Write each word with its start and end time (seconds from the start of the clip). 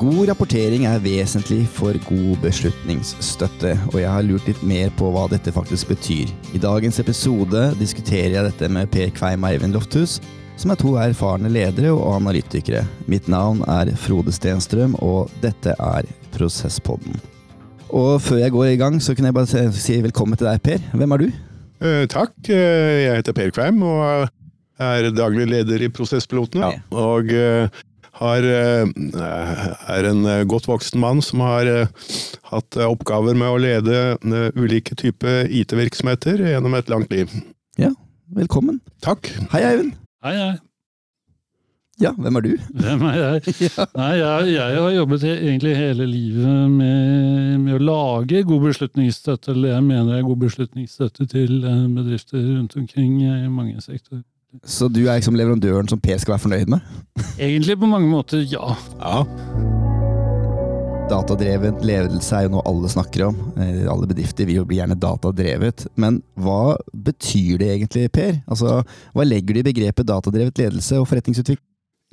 God 0.00 0.30
rapportering 0.30 0.86
er 0.88 1.00
vesentlig 1.04 1.66
for 1.76 1.92
god 2.06 2.38
beslutningsstøtte, 2.40 3.74
og 3.90 3.98
jeg 4.00 4.08
har 4.08 4.24
lurt 4.24 4.46
litt 4.48 4.60
mer 4.64 4.88
på 4.96 5.10
hva 5.12 5.26
dette 5.28 5.52
faktisk 5.52 5.90
betyr. 5.90 6.30
I 6.56 6.60
dagens 6.62 7.02
episode 7.02 7.66
diskuterer 7.76 8.32
jeg 8.32 8.46
dette 8.46 8.70
med 8.72 8.88
Per 8.94 9.12
Kveim 9.12 9.44
og 9.44 9.50
Eivind 9.50 9.76
Lofthus, 9.76 10.14
som 10.56 10.72
er 10.72 10.80
to 10.80 10.94
erfarne 11.02 11.52
ledere 11.52 11.92
og 11.92 12.14
analytikere. 12.14 12.86
Mitt 13.12 13.28
navn 13.28 13.60
er 13.68 13.92
Frode 14.00 14.32
Stenstrøm, 14.32 14.96
og 15.04 15.28
dette 15.44 15.76
er 15.76 16.08
Prosesspodden. 16.32 17.20
Og 17.92 18.22
før 18.24 18.40
jeg 18.46 18.56
går 18.56 18.70
i 18.70 18.80
gang, 18.80 18.96
så 19.04 19.12
kan 19.12 19.28
jeg 19.28 19.36
bare 19.36 19.68
si 19.76 20.00
velkommen 20.00 20.40
til 20.40 20.48
deg, 20.48 20.64
Per. 20.64 20.80
Hvem 20.96 21.12
er 21.12 21.26
du? 21.26 21.28
Eh, 21.84 22.06
takk. 22.08 22.32
Eh, 22.48 23.04
jeg 23.04 23.20
heter 23.20 23.36
Per 23.36 23.52
Kveim 23.52 23.84
og 23.84 24.30
er 24.80 25.12
daglig 25.12 25.44
leder 25.50 25.84
i 25.84 25.92
Prosesspilotene. 25.92 26.72
Ja. 26.72 26.82
Og 26.96 27.36
eh, 27.36 27.82
har, 28.20 28.44
eh, 28.44 28.86
er 29.96 30.08
en 30.10 30.24
eh, 30.28 30.44
godt 30.48 30.68
voksen 30.68 31.00
mann 31.00 31.22
som 31.24 31.42
har 31.44 31.68
eh, 31.68 32.08
hatt 32.52 32.78
oppgaver 32.84 33.36
med 33.38 33.48
å 33.48 33.60
lede 33.60 34.00
ulike 34.58 34.96
typer 34.98 35.48
IT-virksomheter 35.48 36.42
gjennom 36.52 36.76
et 36.76 36.90
langt 36.92 37.12
liv. 37.12 37.32
Ja, 37.80 37.94
Velkommen. 38.30 38.76
Takk. 39.02 39.26
Hei, 39.50 39.64
Eivind. 39.66 39.96
Hei, 40.22 40.36
hei. 40.38 40.52
Ja, 42.00 42.12
hvem 42.14 42.38
er 42.38 42.44
du? 42.44 42.52
Hvem 42.78 43.02
er 43.08 43.16
jeg? 43.18 43.54
Ja. 43.66 43.86
Nei, 43.98 44.12
jeg, 44.20 44.52
jeg 44.54 44.76
har 44.78 44.92
jobbet 44.94 45.24
egentlig 45.26 45.72
hele 45.76 46.06
livet 46.08 46.70
med, 46.70 47.58
med 47.64 47.74
å 47.74 47.80
lage 47.82 48.44
god 48.46 48.68
beslutningsstøtte, 48.68 49.50
eller 49.52 49.74
jeg 49.74 49.86
mener 49.88 50.12
det 50.12 50.20
er 50.20 50.28
god 50.28 50.40
beslutningsstøtte 50.46 51.26
til 51.32 51.58
bedrifter 51.96 52.38
rundt 52.38 52.78
omkring 52.78 53.18
i 53.26 53.50
mange 53.50 53.82
sektorer. 53.82 54.22
Så 54.66 54.88
du 54.90 55.04
er 55.06 55.18
liksom 55.20 55.36
leverandøren 55.38 55.88
som 55.90 56.00
Per 56.02 56.18
skal 56.18 56.34
være 56.34 56.42
fornøyd 56.46 56.72
med? 56.72 56.80
Egentlig 57.38 57.76
på 57.78 57.86
mange 57.90 58.08
måter, 58.10 58.42
ja. 58.50 58.72
Ja. 58.98 59.20
Datadrevet 61.10 61.80
ledelse 61.82 62.36
er 62.38 62.44
jo 62.46 62.52
noe 62.54 62.64
alle 62.70 62.90
snakker 62.92 63.24
om. 63.28 63.38
Eh, 63.58 63.82
Alle 63.90 64.06
bedrifter 64.10 64.46
vil 64.46 64.60
jo 64.60 64.66
bli 64.68 64.78
gjerne 64.78 64.94
datadrevet. 65.00 65.88
Men 65.98 66.20
hva 66.38 66.76
betyr 66.94 67.58
det 67.62 67.70
egentlig, 67.76 68.04
Per? 68.14 68.36
Altså, 68.46 68.80
Hva 69.16 69.26
legger 69.26 69.56
du 69.58 69.62
i 69.62 69.66
begrepet 69.72 70.06
datadrevet 70.10 70.58
ledelse 70.62 71.00
og 71.00 71.08
forretningsutvikling? 71.10 71.66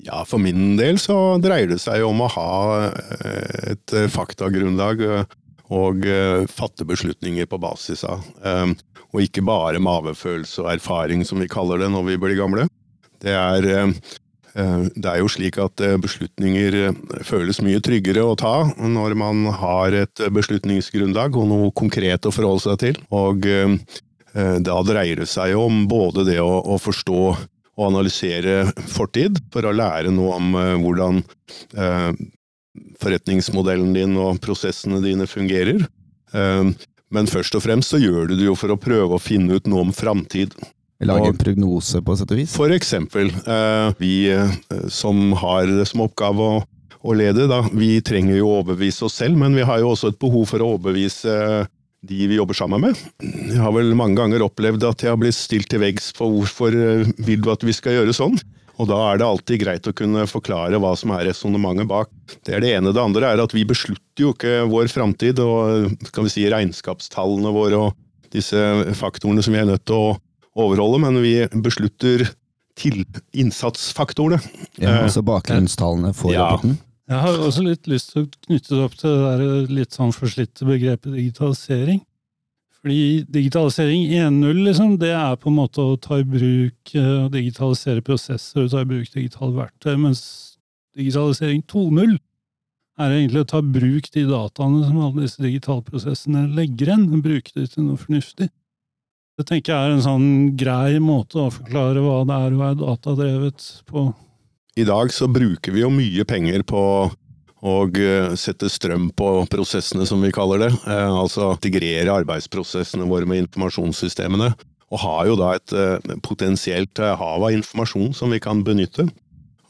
ja, 0.06 0.20
for 0.30 0.38
min 0.38 0.76
del 0.78 1.00
så 1.02 1.16
dreier 1.42 1.72
det 1.72 1.80
seg 1.82 2.04
om 2.06 2.20
å 2.22 2.28
ha 2.30 2.50
eh, 2.86 3.72
et 3.74 3.94
eh, 3.98 4.06
faktagrunnlag 4.14 5.00
og 5.74 6.06
eh, 6.08 6.46
fatte 6.52 6.86
beslutninger 6.88 7.48
på 7.50 7.60
basis 7.60 8.06
av. 8.08 8.24
Eh, 8.44 8.72
Og 9.16 9.22
ikke 9.24 9.42
bare 9.42 9.80
mavefølelse 9.80 10.66
og 10.66 10.72
erfaring, 10.74 11.22
som 11.24 11.40
vi 11.40 11.48
kaller 11.48 11.80
det 11.80 11.88
når 11.94 12.04
vi 12.10 12.18
blir 12.20 12.36
gamle. 12.36 12.66
Det 13.24 13.32
er, 13.32 13.68
eh, 13.72 13.94
det 14.96 15.08
er 15.08 15.22
jo 15.22 15.30
slik 15.32 15.58
at 15.64 15.80
beslutninger 16.04 16.76
føles 17.24 17.62
mye 17.64 17.80
tryggere 17.80 18.26
å 18.26 18.36
ta 18.36 18.68
når 18.76 19.16
man 19.16 19.46
har 19.62 19.96
et 19.96 20.24
beslutningsgrunnlag 20.34 21.38
og 21.40 21.48
noe 21.48 21.72
konkret 21.72 22.28
å 22.28 22.34
forholde 22.36 22.66
seg 22.66 22.80
til. 22.84 23.00
Og 23.16 23.48
da 24.36 24.80
dreier 24.86 25.22
det 25.22 25.30
seg 25.32 25.56
om 25.58 25.86
både 25.88 26.26
det 26.28 26.42
å, 26.44 26.60
å 26.62 26.76
forstå 26.78 27.22
og 27.78 27.86
analysere 27.88 28.68
fortid, 28.92 29.40
for 29.54 29.66
å 29.66 29.74
lære 29.74 30.12
noe 30.12 30.36
om 30.36 30.58
hvordan 30.84 31.24
forretningsmodellen 33.02 33.94
din 33.96 34.16
og 34.22 34.40
prosessene 34.44 35.02
dine 35.04 35.28
fungerer. 35.30 35.84
Eh, 36.34 36.72
Men 37.10 37.30
først 37.32 37.56
og 37.56 37.64
fremst 37.64 37.94
så 37.94 38.02
gjør 38.02 38.28
du 38.28 38.34
det 38.36 38.50
jo 38.50 38.56
for 38.60 38.74
å 38.74 38.76
prøve 38.76 39.16
å 39.16 39.22
finne 39.22 39.56
ut 39.56 39.68
noe 39.72 39.86
om 39.86 39.94
framtid. 39.96 40.52
Lage 41.00 41.30
en 41.30 41.38
prognose, 41.40 42.02
på 42.04 42.16
sett 42.20 42.34
og 42.34 42.40
vis? 42.42 42.52
For 42.58 42.74
eksempel, 42.76 43.30
eh, 43.48 43.94
vi 44.02 44.28
eh, 44.34 44.50
som 44.92 45.32
har 45.40 45.70
det 45.72 45.86
som 45.88 46.04
oppgave 46.04 46.42
å, 46.42 46.58
å 47.00 47.16
lede, 47.16 47.46
da, 47.48 47.62
vi 47.72 48.02
trenger 48.04 48.42
jo 48.42 48.50
å 48.50 48.58
overbevise 48.60 49.06
oss 49.08 49.16
selv, 49.22 49.38
men 49.40 49.56
vi 49.56 49.64
har 49.64 49.80
jo 49.80 49.94
også 49.94 50.12
et 50.12 50.20
behov 50.20 50.50
for 50.50 50.60
å 50.66 50.74
overbevise 50.76 51.68
de 52.08 52.28
vi 52.28 52.42
jobber 52.42 52.58
sammen 52.60 52.84
med. 52.84 53.00
Jeg 53.24 53.62
har 53.62 53.72
vel 53.74 53.96
mange 53.98 54.20
ganger 54.20 54.44
opplevd 54.46 54.84
at 54.90 55.06
jeg 55.06 55.14
har 55.14 55.22
blitt 55.22 55.38
stilt 55.38 55.70
til 55.72 55.82
veggs 55.86 56.12
på 56.18 56.28
hvorfor 56.34 56.76
eh, 56.76 57.08
vil 57.24 57.40
du 57.46 57.54
at 57.54 57.64
vi 57.64 57.72
skal 57.78 58.02
gjøre 58.02 58.18
sånn? 58.18 58.36
Og 58.78 58.90
da 58.90 58.98
er 59.10 59.20
det 59.20 59.26
alltid 59.28 59.62
greit 59.64 59.88
å 59.90 59.96
kunne 59.98 60.28
forklare 60.30 60.78
hva 60.82 60.94
som 61.00 61.14
er 61.16 61.26
resonnementet 61.30 61.90
bak. 61.90 62.12
Det 62.46 62.54
er 62.54 62.62
det 62.62 62.74
ene. 62.78 62.94
Det 62.94 63.02
andre 63.02 63.32
er 63.34 63.42
at 63.42 63.56
vi 63.56 63.66
beslutter 63.68 64.22
jo 64.22 64.34
ikke 64.36 64.68
vår 64.70 64.92
framtid 64.94 65.42
og 65.42 65.94
skal 66.12 66.28
vi 66.28 66.34
si, 66.34 66.46
regnskapstallene 66.52 67.54
våre 67.56 67.88
og 67.88 67.96
disse 68.34 68.60
faktorene 69.00 69.42
som 69.46 69.56
vi 69.56 69.62
er 69.64 69.70
nødt 69.70 69.86
til 69.88 69.98
å 69.98 70.18
overholde, 70.58 71.02
men 71.06 71.22
vi 71.24 71.40
beslutter 71.64 72.28
til 72.78 73.02
innsatsfaktorene. 73.34 74.38
Ja, 74.78 74.92
Eh, 74.92 75.04
altså 75.08 75.24
bakgrunnstallene 75.26 76.14
for 76.14 76.34
ja. 76.34 76.46
rapporten? 76.46 76.78
Jeg 77.08 77.24
har 77.24 77.40
også 77.40 77.64
litt 77.64 77.88
lyst 77.88 78.12
til 78.12 78.26
å 78.26 78.30
knytte 78.46 78.76
det 78.76 78.84
opp 78.84 78.96
til 79.00 79.14
det 79.16 79.32
der 79.32 79.74
litt 79.74 79.96
sånn 79.96 80.12
forslitte 80.14 80.68
begrepet 80.68 81.16
digitalisering. 81.16 82.02
Fordi 82.88 83.26
digitalisering 83.28 84.06
1.0, 84.16 84.60
liksom, 84.64 84.94
det 85.02 85.10
er 85.12 85.34
på 85.36 85.50
en 85.52 85.58
måte 85.58 85.84
å 85.84 85.98
ta 86.00 86.22
i 86.22 86.24
bruk 86.24 86.94
eh, 86.96 87.26
og 87.26 87.34
digitalisere 87.34 88.00
prosesser 88.00 88.62
og 88.62 88.70
ta 88.72 88.80
i 88.80 88.88
bruk 88.88 89.10
digitale 89.12 89.52
verktøy, 89.58 89.98
mens 90.00 90.22
digitalisering 90.96 91.66
2.0 91.68 92.14
er 93.04 93.18
egentlig 93.18 93.44
å 93.44 93.50
ta 93.52 93.60
i 93.60 93.74
bruk 93.76 94.08
de 94.14 94.24
dataene 94.30 94.86
som 94.86 95.02
alle 95.04 95.26
disse 95.26 95.44
digitale 95.44 95.84
prosessene 95.84 96.46
legger 96.56 96.94
igjen, 96.94 97.04
og 97.12 97.26
bruke 97.28 97.58
det 97.58 97.68
til 97.74 97.90
noe 97.90 98.00
fornuftig. 98.00 98.48
Det 99.36 99.50
tenker 99.52 99.74
jeg 99.74 99.90
er 99.90 99.98
en 99.98 100.08
sånn 100.08 100.32
grei 100.56 101.04
måte 101.04 101.44
å 101.44 101.52
forklare 101.58 102.08
hva 102.08 102.22
det 102.24 102.40
er 102.40 102.56
å 102.56 102.62
være 102.64 102.82
datadrevet 102.86 103.70
på. 103.92 104.08
I 104.80 104.88
dag 104.88 105.12
så 105.12 105.28
bruker 105.28 105.76
vi 105.76 105.84
jo 105.84 105.92
mye 105.92 106.24
penger 106.30 106.64
på 106.64 106.86
å 107.66 107.76
eh, 107.90 108.34
sette 108.38 108.70
strøm 108.70 109.10
på 109.18 109.30
prosessene, 109.50 110.06
som 110.06 110.22
vi 110.22 110.34
kaller 110.36 110.68
det. 110.68 110.72
Eh, 110.86 111.10
altså 111.10 111.52
integrere 111.56 112.20
arbeidsprosessene 112.22 113.08
våre 113.10 113.30
med 113.30 113.46
informasjonssystemene. 113.46 114.52
Og 114.88 115.02
har 115.04 115.24
jo 115.28 115.38
da 115.40 115.54
et 115.58 115.74
eh, 115.76 116.18
potensielt 116.24 117.02
hav 117.02 117.44
av 117.44 117.56
informasjon 117.56 118.14
som 118.18 118.34
vi 118.34 118.42
kan 118.44 118.64
benytte. 118.68 119.08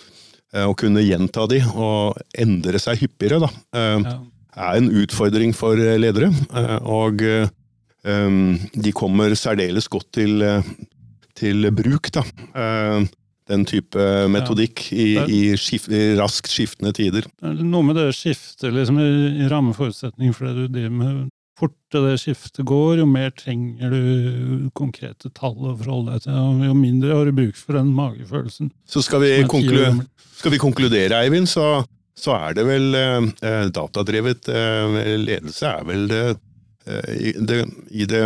og 0.64 0.78
kunne 0.80 1.02
gjenta 1.04 1.44
de 1.50 1.60
og 1.76 2.16
endre 2.40 2.78
seg 2.80 2.96
hyppigere, 3.02 3.38
da, 3.44 3.50
eh, 3.76 4.00
ja. 4.06 4.16
er 4.64 4.72
en 4.80 4.88
utfordring 5.02 5.52
for 5.56 5.74
eh, 5.76 5.98
ledere. 6.00 6.28
eh, 6.32 6.78
Og 6.88 7.20
eh, 7.20 7.48
de 8.08 8.90
kommer 8.96 9.34
særdeles 9.36 9.84
godt 9.92 10.08
til, 10.16 10.40
eh, 10.40 10.64
til 11.36 11.68
bruk, 11.76 12.08
da. 12.16 12.24
Den 13.48 13.64
type 13.68 14.04
metodikk 14.28 14.84
i, 14.92 15.08
i, 15.24 15.40
skif 15.56 15.88
i 15.88 16.12
raskt 16.18 16.52
skiftende 16.52 16.92
tider. 16.96 17.24
Er 17.40 17.56
Noe 17.64 17.86
med 17.86 17.96
det 17.96 18.10
skiftet 18.16 18.74
liksom, 18.76 19.00
i, 19.00 19.10
i 19.40 19.48
rammeforutsetning 19.48 20.34
for 20.36 20.50
det 20.50 20.66
du 20.68 20.78
driver 20.78 20.96
med. 20.98 21.26
Fortere 21.58 22.12
det 22.12 22.20
skiftet 22.22 22.62
går, 22.68 23.00
jo 23.00 23.06
mer 23.10 23.32
trenger 23.34 23.90
du 23.90 24.68
konkrete 24.78 25.32
tall 25.34 25.56
å 25.56 25.72
forholde 25.80 26.14
deg 26.14 26.28
til, 26.28 26.36
og 26.38 26.60
jo 26.68 26.74
mindre 26.78 27.16
har 27.16 27.26
du 27.26 27.34
bruk 27.34 27.58
for 27.58 27.80
den 27.80 27.88
magefølelsen. 27.96 28.70
Så 28.86 29.02
skal 29.02 29.24
vi, 29.24 29.32
konklu 29.50 29.80
skal 30.38 30.54
vi 30.54 30.60
konkludere, 30.62 31.18
Eivind, 31.18 31.50
så, 31.50 31.80
så 32.14 32.36
er 32.36 32.54
det 32.60 32.66
vel 32.68 32.94
eh, 32.94 33.26
eh, 33.42 33.64
datadrevet 33.74 34.50
eh, 34.54 35.00
ledelse 35.18 35.72
er 35.80 35.88
vel 35.88 36.06
det, 36.12 36.22
eh, 36.86 37.10
i, 37.16 37.32
det, 37.42 37.64
i 37.90 38.06
det 38.06 38.22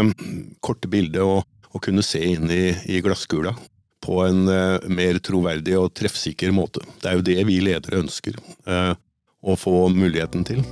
korte 0.60 0.90
bildet 0.92 1.25
å, 1.25 1.40
å 1.40 1.80
kunne 1.80 2.04
se 2.04 2.20
inn 2.34 2.52
i, 2.52 2.66
i 2.92 3.00
glasskula 3.04 3.54
på 4.02 4.22
en 4.26 4.49
eh, 4.50 4.88
mer 4.90 5.19
troverdig 5.22 5.76
og 5.78 5.93
treffsikker 5.96 6.52
måte. 6.54 6.82
Det 7.02 7.10
er 7.10 7.19
jo 7.19 7.26
det 7.26 7.38
vi 7.49 7.60
ledere 7.64 8.00
ønsker 8.02 8.38
eh, 8.66 8.94
å 9.43 9.56
få 9.58 9.87
muligheten 9.94 10.46
til. 10.49 10.62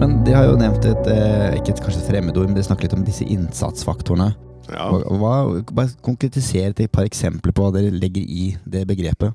Men 0.00 0.20
de 0.26 0.34
har 0.36 0.46
jo 0.48 0.58
nevnt 0.60 0.86
et, 0.88 1.10
eh, 1.10 1.58
ikke 1.58 1.74
et 1.74 1.82
kanskje 1.84 2.06
fremmedord, 2.06 2.48
men 2.50 2.58
de 2.58 2.64
snakker 2.66 2.86
litt 2.86 2.96
om 2.96 3.04
disse 3.06 3.26
innsatsfaktorene. 3.26 4.30
Ja. 4.70 4.86
Hva, 4.92 5.34
bare 5.74 5.90
konkretisere 6.06 6.70
et 6.76 6.94
par 6.94 7.08
eksempler 7.08 7.54
på 7.54 7.64
hva 7.64 7.74
dere 7.74 7.90
legger 7.90 8.22
i 8.22 8.52
det 8.70 8.84
begrepet. 8.86 9.34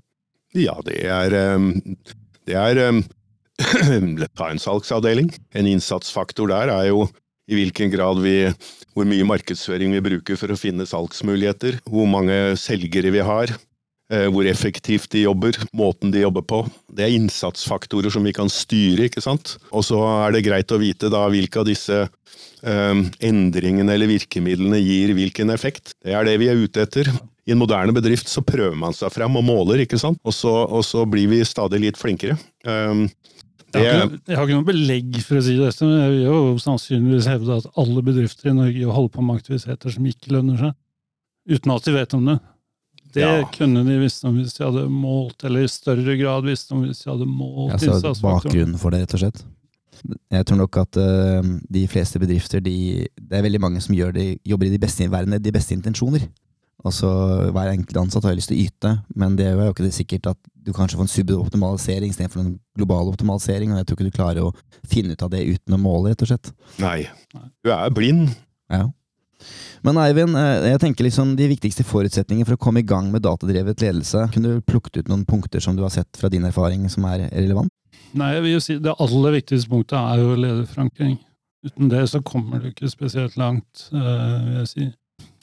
Ja, 0.55 0.77
det 0.87 1.01
er, 1.11 1.35
det 2.47 2.55
er 2.55 2.79
Ta 4.39 4.47
en 4.51 4.59
salgsavdeling. 4.59 5.29
En 5.55 5.67
innsatsfaktor 5.67 6.47
der 6.51 6.71
er 6.71 6.87
jo 6.89 7.05
i 7.45 7.59
hvilken 7.59 7.91
grad 7.93 8.21
vi 8.23 8.37
Hvor 8.95 9.07
mye 9.07 9.27
markedsføring 9.27 9.91
vi 9.97 10.03
bruker 10.05 10.39
for 10.39 10.53
å 10.53 10.59
finne 10.59 10.87
salgsmuligheter. 10.87 11.81
Hvor 11.83 12.07
mange 12.07 12.55
selgere 12.59 13.11
vi 13.11 13.23
har. 13.25 13.51
Eh, 14.13 14.27
hvor 14.29 14.45
effektivt 14.45 15.09
de 15.11 15.25
jobber. 15.25 15.57
Måten 15.73 16.13
de 16.13 16.21
jobber 16.21 16.45
på. 16.45 16.61
Det 16.93 17.07
er 17.07 17.15
innsatsfaktorer 17.17 18.13
som 18.13 18.23
vi 18.23 18.33
kan 18.37 18.51
styre, 18.51 19.09
ikke 19.09 19.23
sant. 19.23 19.57
Og 19.71 19.83
så 19.87 19.97
er 20.27 20.35
det 20.35 20.45
greit 20.45 20.71
å 20.71 20.79
vite 20.81 21.09
da 21.09 21.25
hvilke 21.31 21.63
av 21.63 21.65
disse 21.67 22.03
um, 22.61 23.01
endringene 23.19 23.95
eller 23.95 24.11
virkemidlene 24.13 24.77
gir 24.83 25.15
hvilken 25.17 25.53
effekt. 25.53 25.95
Det 26.05 26.13
er 26.13 26.27
det 26.27 26.37
vi 26.41 26.51
er 26.51 26.61
ute 26.61 26.85
etter. 26.85 27.09
I 27.45 27.53
en 27.53 27.61
moderne 27.61 27.93
bedrift 27.93 28.29
så 28.29 28.45
prøver 28.45 28.77
man 28.77 28.93
seg 28.93 29.13
fram 29.13 29.37
og 29.37 29.45
måler, 29.45 29.83
ikke 29.83 29.99
sant. 30.01 30.21
Og 30.25 30.37
så, 30.37 30.53
og 30.53 30.85
så 30.85 31.05
blir 31.09 31.29
vi 31.33 31.41
stadig 31.45 31.81
litt 31.81 31.97
flinkere. 31.97 32.37
Um, 32.65 33.07
jeg 33.81 33.91
har, 33.91 34.07
ikke, 34.07 34.19
jeg 34.29 34.37
har, 34.37 34.47
ikke, 34.47 34.57
noe 34.57 34.67
belegg 34.67 35.19
for 35.25 35.39
å 35.39 35.43
si 35.45 35.55
dette, 35.59 35.87
men 35.87 36.01
jeg 36.01 36.11
vil 36.13 36.23
jo 36.25 36.57
sannsynligvis 36.63 37.29
hevde 37.31 37.59
at 37.61 37.69
alle 37.81 38.03
bedrifter 38.05 38.51
i 38.51 38.55
Norge 38.57 38.97
holder 38.97 39.13
på 39.15 39.25
med 39.25 39.41
aktiviteter 39.41 39.95
som 39.95 40.09
ikke 40.09 40.33
lønner 40.35 40.61
seg, 40.61 40.75
uten 41.55 41.75
at 41.75 41.87
de 41.87 41.95
vet 41.95 42.15
om 42.17 42.29
det. 42.31 42.37
Det 43.15 43.23
ja. 43.23 43.43
kunne 43.55 43.83
de 43.87 43.97
visst 44.01 44.25
om 44.27 44.35
hvis 44.35 44.57
de 44.57 44.65
hadde 44.65 44.87
målt, 44.91 45.45
eller 45.47 45.63
i 45.63 45.71
større 45.71 46.17
grad 46.19 46.47
visst 46.47 46.73
om 46.75 46.83
hvis 46.83 47.03
de 47.03 47.11
hadde 47.13 47.27
målt 47.29 47.85
ja, 47.85 47.99
så 48.01 48.11
Bakgrunnen 48.23 48.79
for 48.81 48.91
det, 48.91 49.05
rett 49.05 49.15
og 49.15 49.23
slett? 49.23 49.45
Jeg 50.33 50.45
tror 50.45 50.59
nok 50.59 50.77
at 50.81 50.99
uh, 50.99 51.53
de 51.71 51.85
fleste 51.89 52.19
bedrifter, 52.21 52.61
de, 52.61 53.05
det 53.15 53.37
er 53.37 53.45
veldig 53.45 53.61
mange 53.63 53.81
som 53.81 53.95
det, 53.95 54.25
jobber 54.45 54.67
i 54.67 54.73
de 54.73 54.81
beste, 54.81 55.07
de 55.07 55.55
beste 55.55 55.77
intensjoner. 55.77 56.27
Altså, 56.85 57.09
Hver 57.49 57.71
enkelt 57.71 57.97
ansatt 57.97 58.27
har 58.27 58.35
lyst 58.37 58.51
til 58.51 58.59
å 58.59 58.65
yte, 58.67 58.91
men 59.17 59.37
det 59.39 59.47
er 59.49 59.57
jo 59.57 59.71
ikke 59.73 59.87
det 59.87 59.95
sikkert 59.95 60.29
at 60.35 60.39
du 60.65 60.71
kanskje 60.73 60.99
får 60.99 61.07
en 61.07 61.13
suboptimalisering 61.13 62.13
istedenfor 62.13 62.43
en 62.43 62.51
global 62.77 63.09
optimalisering. 63.09 63.71
og 63.71 63.81
Jeg 63.81 63.87
tror 63.87 63.97
ikke 63.97 64.11
du 64.11 64.17
klarer 64.17 64.45
å 64.45 64.53
finne 64.89 65.13
ut 65.17 65.25
av 65.25 65.31
det 65.33 65.41
uten 65.45 65.77
å 65.77 65.81
måle, 65.81 66.13
rett 66.13 66.21
og 66.25 66.29
slett. 66.29 66.51
Nei. 66.81 66.99
Du 67.65 67.71
er 67.73 67.89
blind. 67.93 68.35
Ja. 68.69 68.87
Men 69.85 69.99
Eivind, 70.01 70.37
eh, 70.39 70.71
jeg 70.71 70.81
tenker 70.81 71.05
liksom 71.05 71.35
de 71.37 71.47
viktigste 71.51 71.85
forutsetningene 71.85 72.47
for 72.47 72.57
å 72.57 72.61
komme 72.61 72.81
i 72.81 72.87
gang 72.87 73.11
med 73.13 73.25
datadrevet 73.25 73.83
ledelse. 73.83 74.23
Kunne 74.33 74.55
du 74.55 74.65
plukket 74.65 75.03
ut 75.03 75.11
noen 75.11 75.25
punkter 75.25 75.61
som 75.61 75.77
du 75.77 75.83
har 75.85 75.93
sett 75.93 76.17
fra 76.17 76.31
din 76.33 76.47
erfaring 76.47 76.87
som 76.89 77.05
er 77.05 77.27
relevant? 77.29 77.69
Nei, 78.15 78.31
jeg 78.33 78.43
vil 78.45 78.53
jo 78.53 78.63
si 78.63 78.77
Det 78.79 78.95
aller 78.99 79.35
viktigste 79.35 79.69
punktet 79.69 79.97
er 79.99 80.21
jo 80.23 80.37
lederforankring. 80.39 81.17
Uten 81.65 81.89
det 81.89 82.03
så 82.09 82.21
kommer 82.25 82.61
du 82.61 82.69
ikke 82.71 82.89
spesielt 82.89 83.37
langt, 83.37 83.89
eh, 83.93 84.45
vil 84.45 84.57
jeg 84.61 84.67
si. 84.71 84.87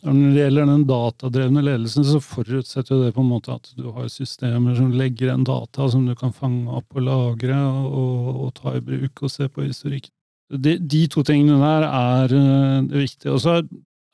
Når 0.03 0.33
det 0.35 0.41
gjelder 0.41 0.67
den 0.67 0.87
datadrevne 0.89 1.63
ledelsen, 1.63 2.03
så 2.03 2.19
forutsetter 2.19 3.05
det 3.05 3.13
på 3.15 3.23
en 3.23 3.31
måte 3.31 3.55
at 3.55 3.69
du 3.79 3.87
har 3.95 4.09
systemer 4.11 4.75
som 4.75 4.91
legger 4.99 5.31
en 5.31 5.47
data 5.47 5.87
som 5.93 6.09
du 6.09 6.17
kan 6.19 6.35
fange 6.35 6.67
opp 6.75 6.99
og 6.99 7.07
lagre 7.07 7.59
og, 7.87 8.33
og 8.49 8.51
ta 8.59 8.75
i 8.75 8.83
bruk 8.83 9.23
og 9.23 9.31
se 9.31 9.47
på 9.47 9.69
historikk. 9.69 10.11
De, 10.53 10.75
de, 10.77 11.07
to 11.09 11.23
tingene 11.25 11.61
der 11.63 11.87
er 11.87 12.35
uh, 12.35 12.83
det 12.91 13.07
viktige. 13.07 13.33
Og 13.33 13.41
så 13.45 13.61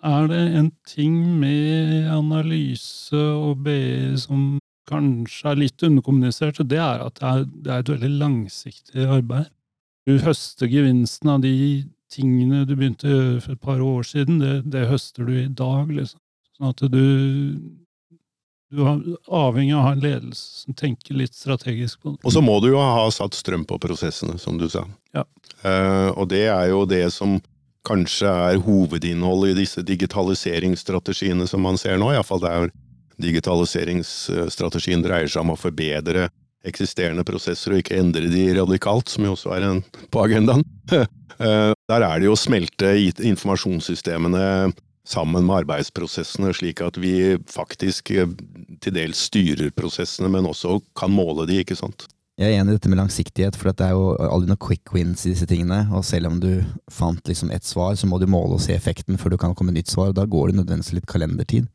er 0.05 0.29
det 0.31 0.43
en 0.61 0.71
ting 0.87 1.17
med 1.41 2.07
analyse 2.13 3.17
og 3.19 3.65
BE 3.65 4.13
som 4.21 4.59
kanskje 4.89 5.51
er 5.51 5.63
litt 5.65 5.85
underkommunisert, 5.85 6.61
og 6.61 6.69
det 6.69 6.81
er 6.81 7.03
at 7.05 7.17
det 7.19 7.31
er, 7.31 7.47
det 7.49 7.73
er 7.73 7.83
et 7.83 7.95
veldig 7.97 8.13
langsiktig 8.21 9.09
arbeid. 9.09 9.49
Du 10.09 10.17
høster 10.25 10.71
gevinsten 10.71 11.33
av 11.33 11.43
de 11.45 11.55
tingene 12.13 12.65
du 12.69 12.75
begynte 12.77 13.11
for 13.45 13.55
et 13.55 13.61
par 13.61 13.83
år 13.85 14.07
siden, 14.07 14.41
det, 14.43 14.55
det 14.73 14.89
høster 14.91 15.29
du 15.29 15.35
i 15.43 15.49
dag, 15.49 15.91
liksom. 15.93 16.21
Sånn 16.59 16.73
at 16.73 16.81
du, 16.91 17.05
du 18.75 18.81
er 18.83 19.03
avhengig 19.31 19.77
av 19.77 19.83
å 19.83 19.85
ha 19.87 19.93
en 19.95 20.03
ledelse 20.03 20.65
som 20.65 20.77
tenker 20.79 21.19
litt 21.21 21.37
strategisk 21.37 22.01
på 22.03 22.17
det. 22.17 22.23
Og 22.25 22.35
så 22.35 22.43
må 22.43 22.59
du 22.65 22.73
jo 22.73 22.81
ha 22.83 23.07
satt 23.15 23.37
strøm 23.39 23.67
på 23.69 23.79
prosessene, 23.83 24.39
som 24.43 24.59
du 24.59 24.67
sa. 24.73 24.83
Ja. 25.15 25.25
Uh, 25.63 26.11
og 26.17 26.29
det 26.33 26.49
er 26.51 26.73
jo 26.73 26.83
det 26.89 27.05
som 27.15 27.39
kanskje 27.89 28.29
er 28.29 28.59
hovedinnholdet 28.65 29.55
i 29.55 29.61
disse 29.63 29.85
digitaliseringsstrategiene 29.87 31.47
som 31.49 31.63
man 31.65 31.79
ser 31.81 31.97
nå. 32.01 32.11
Iallfall 32.13 32.43
der 32.43 32.69
digitaliseringsstrategien 33.23 35.03
dreier 35.03 35.31
seg 35.31 35.47
om 35.47 35.55
å 35.55 35.59
forbedre 35.59 36.29
eksisterende 36.67 37.25
prosesser 37.27 37.75
og 37.75 37.83
ikke 37.83 37.99
endre 37.99 38.29
de 38.31 38.45
radikalt, 38.59 39.11
som 39.11 39.27
jo 39.27 39.35
også 39.37 39.55
er 39.57 39.69
en, 39.71 39.85
på 40.11 40.25
agendaen. 40.27 40.67
Der 41.89 42.05
er 42.05 42.21
det 42.21 42.29
jo 42.29 42.35
å 42.37 42.39
smelte 42.39 42.91
informasjonssystemene 43.25 44.75
sammen 45.09 45.47
med 45.47 45.63
arbeidsprosessene, 45.63 46.51
slik 46.53 46.83
at 46.85 46.99
vi 47.01 47.39
faktisk 47.49 48.13
eh, 48.13 48.29
til 48.85 48.93
dels 48.93 49.23
styrer 49.31 49.73
prosessene, 49.73 50.29
men 50.35 50.51
også 50.51 50.83
kan 50.99 51.15
måle 51.15 51.47
de, 51.49 51.63
ikke 51.63 51.79
sant. 51.79 52.05
Jeg 52.39 52.53
er 52.53 52.61
enig 52.61 52.75
i 52.75 52.77
dette 52.77 52.93
med 52.93 53.01
langsiktighet, 53.01 53.57
for 53.59 53.73
det 53.73 53.87
er 53.89 53.97
jo 53.97 54.13
aldri 54.21 54.53
noen 54.53 54.61
quick 54.61 54.93
wins 54.95 55.25
i 55.25 55.33
disse 55.33 55.49
tingene. 55.49 55.81
Og 55.97 56.05
selv 56.07 56.29
om 56.29 56.37
du 56.43 56.61
fant 56.93 57.25
liksom 57.27 57.51
ett 57.57 57.67
svar, 57.67 57.97
så 57.99 58.07
må 58.07 58.21
du 58.21 58.29
måle 58.31 58.61
og 58.61 58.63
se 58.63 58.77
effekten 58.77 59.19
før 59.19 59.35
du 59.35 59.41
kan 59.41 59.57
komme 59.57 59.73
med 59.73 59.81
nytt 59.81 59.91
svar. 59.91 60.13
og 60.13 60.21
Da 60.21 60.29
går 60.29 60.53
det 60.53 60.61
nødvendigvis 60.61 60.95
litt 61.01 61.09
kalendertid. 61.11 61.67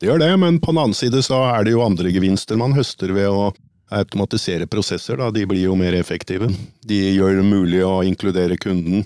Det 0.00 0.08
gjør 0.08 0.22
det, 0.22 0.30
men 0.40 0.62
på 0.62 0.70
den 0.72 0.80
annen 0.86 0.96
side 0.96 1.20
så 1.26 1.42
er 1.50 1.66
det 1.66 1.74
jo 1.74 1.84
andre 1.84 2.14
gevinster 2.14 2.56
man 2.56 2.78
høster 2.78 3.12
ved 3.12 3.28
å 3.28 3.50
automatisere 3.90 4.70
prosesser, 4.70 5.18
da, 5.18 5.28
de 5.34 5.42
blir 5.50 5.66
jo 5.66 5.74
mer 5.76 5.98
effektive. 5.98 6.48
De 6.86 7.00
gjør 7.10 7.42
det 7.42 7.48
mulig 7.50 7.82
å 7.84 7.98
inkludere 8.06 8.56
kunden 8.62 9.02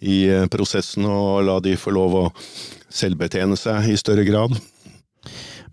i 0.00 0.26
eh, 0.28 0.46
prosessen 0.52 1.06
og 1.08 1.44
la 1.46 1.58
de 1.64 1.76
få 1.80 1.94
lov 1.94 2.16
å 2.18 2.24
selvbetjene 2.92 3.58
seg 3.58 3.90
i 3.92 3.98
større 4.00 4.26
grad. 4.28 4.56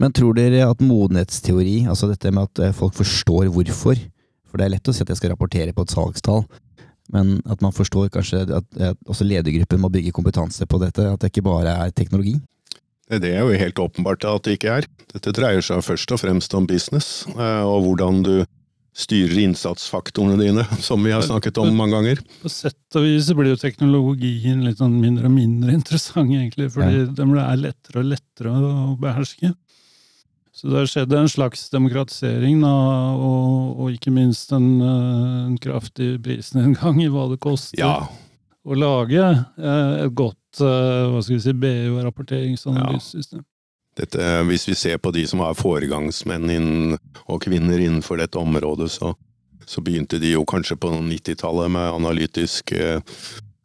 Men 0.01 0.13
tror 0.15 0.35
dere 0.37 0.65
at 0.65 0.81
modenhetsteori, 0.81 1.83
altså 1.89 2.09
dette 2.11 2.31
med 2.33 2.49
at 2.49 2.63
eh, 2.63 2.75
folk 2.75 2.95
forstår 2.97 3.51
hvorfor 3.53 3.99
For 4.53 4.61
det 4.61 4.65
er 4.67 4.75
lett 4.75 4.89
å 4.89 4.93
si 4.93 5.01
at 5.01 5.09
jeg 5.09 5.17
skal 5.17 5.31
rapportere 5.33 5.73
på 5.73 5.81
et 5.81 5.93
salgstall, 5.93 6.43
men 7.13 7.39
at 7.49 7.61
man 7.65 7.73
forstår 7.73 8.11
kanskje 8.13 8.43
at 8.53 8.75
også 9.09 9.25
ledergruppen 9.25 9.81
må 9.81 9.89
bygge 9.89 10.13
kompetanse 10.13 10.67
på 10.69 10.77
dette, 10.77 11.07
at 11.09 11.23
det 11.23 11.31
ikke 11.31 11.47
bare 11.47 11.73
er 11.73 11.89
teknologi? 11.89 12.35
Det 13.09 13.31
er 13.33 13.41
jo 13.41 13.57
helt 13.57 13.79
åpenbart 13.81 14.23
at 14.29 14.45
det 14.45 14.57
ikke 14.57 14.75
er. 14.77 14.87
Dette 15.11 15.33
dreier 15.35 15.65
seg 15.65 15.81
først 15.83 16.13
og 16.15 16.21
fremst 16.21 16.53
om 16.53 16.67
business, 16.69 17.25
eh, 17.33 17.63
og 17.65 17.83
hvordan 17.87 18.21
du 18.25 18.35
styrer 18.93 19.39
innsatsfaktorene 19.43 20.37
dine, 20.37 20.65
som 20.87 21.03
vi 21.03 21.13
har 21.13 21.25
snakket 21.25 21.57
om 21.61 21.73
mange 21.77 21.97
ganger. 21.97 22.21
På 22.43 22.51
sett 22.51 22.99
og 22.99 23.07
vis 23.07 23.31
blir 23.33 23.53
jo 23.53 23.59
teknologien 23.59 24.63
litt 24.65 24.81
sånn 24.81 24.95
mindre 25.01 25.29
og 25.29 25.35
mindre 25.35 25.75
interessant, 25.79 26.31
egentlig, 26.31 26.69
fordi 26.75 27.03
ja. 27.03 27.11
den 27.19 27.35
er 27.41 27.61
lettere 27.61 28.03
og 28.03 28.09
lettere 28.13 28.53
å 28.53 28.95
beherske. 29.01 29.53
Så 30.53 30.69
det 30.69 30.77
har 30.77 30.89
skjedd 30.89 31.13
en 31.17 31.31
slags 31.31 31.65
demokratisering, 31.73 32.61
da, 32.61 32.73
og, 33.17 33.71
og, 33.73 33.87
ikke 33.95 34.13
minst 34.13 34.53
en, 34.53 34.67
eh, 34.85 35.39
en 35.47 35.55
kraftig 35.61 36.15
prisnedgang 36.23 37.01
i 37.01 37.09
hva 37.11 37.25
det 37.31 37.39
koster 37.41 37.81
ja. 37.81 37.95
å 38.61 38.77
lage 38.77 39.23
eh, 39.33 40.03
et 40.05 40.13
godt 40.13 40.37
Eh, 40.61 41.05
hva 41.09 41.21
skal 41.23 41.37
vi 41.37 41.41
si, 41.41 41.53
BU- 41.53 41.97
og 41.97 42.03
rapporteringsanalysesystem. 42.05 43.41
Ja. 43.41 43.49
Dette, 43.99 44.25
hvis 44.49 44.65
vi 44.67 44.75
ser 44.77 44.97
på 44.97 45.11
de 45.13 45.25
som 45.29 45.43
er 45.45 45.57
foregangsmenn 45.57 46.49
innen, 46.49 46.97
og 47.27 47.43
-kvinner 47.43 47.77
innenfor 47.77 48.17
dette 48.17 48.41
området, 48.41 48.91
så, 48.91 49.13
så 49.65 49.81
begynte 49.81 50.19
de 50.19 50.33
jo 50.33 50.45
kanskje 50.45 50.75
på 50.75 50.89
90-tallet 50.89 51.71
med 51.71 51.93
analytiske 51.93 52.79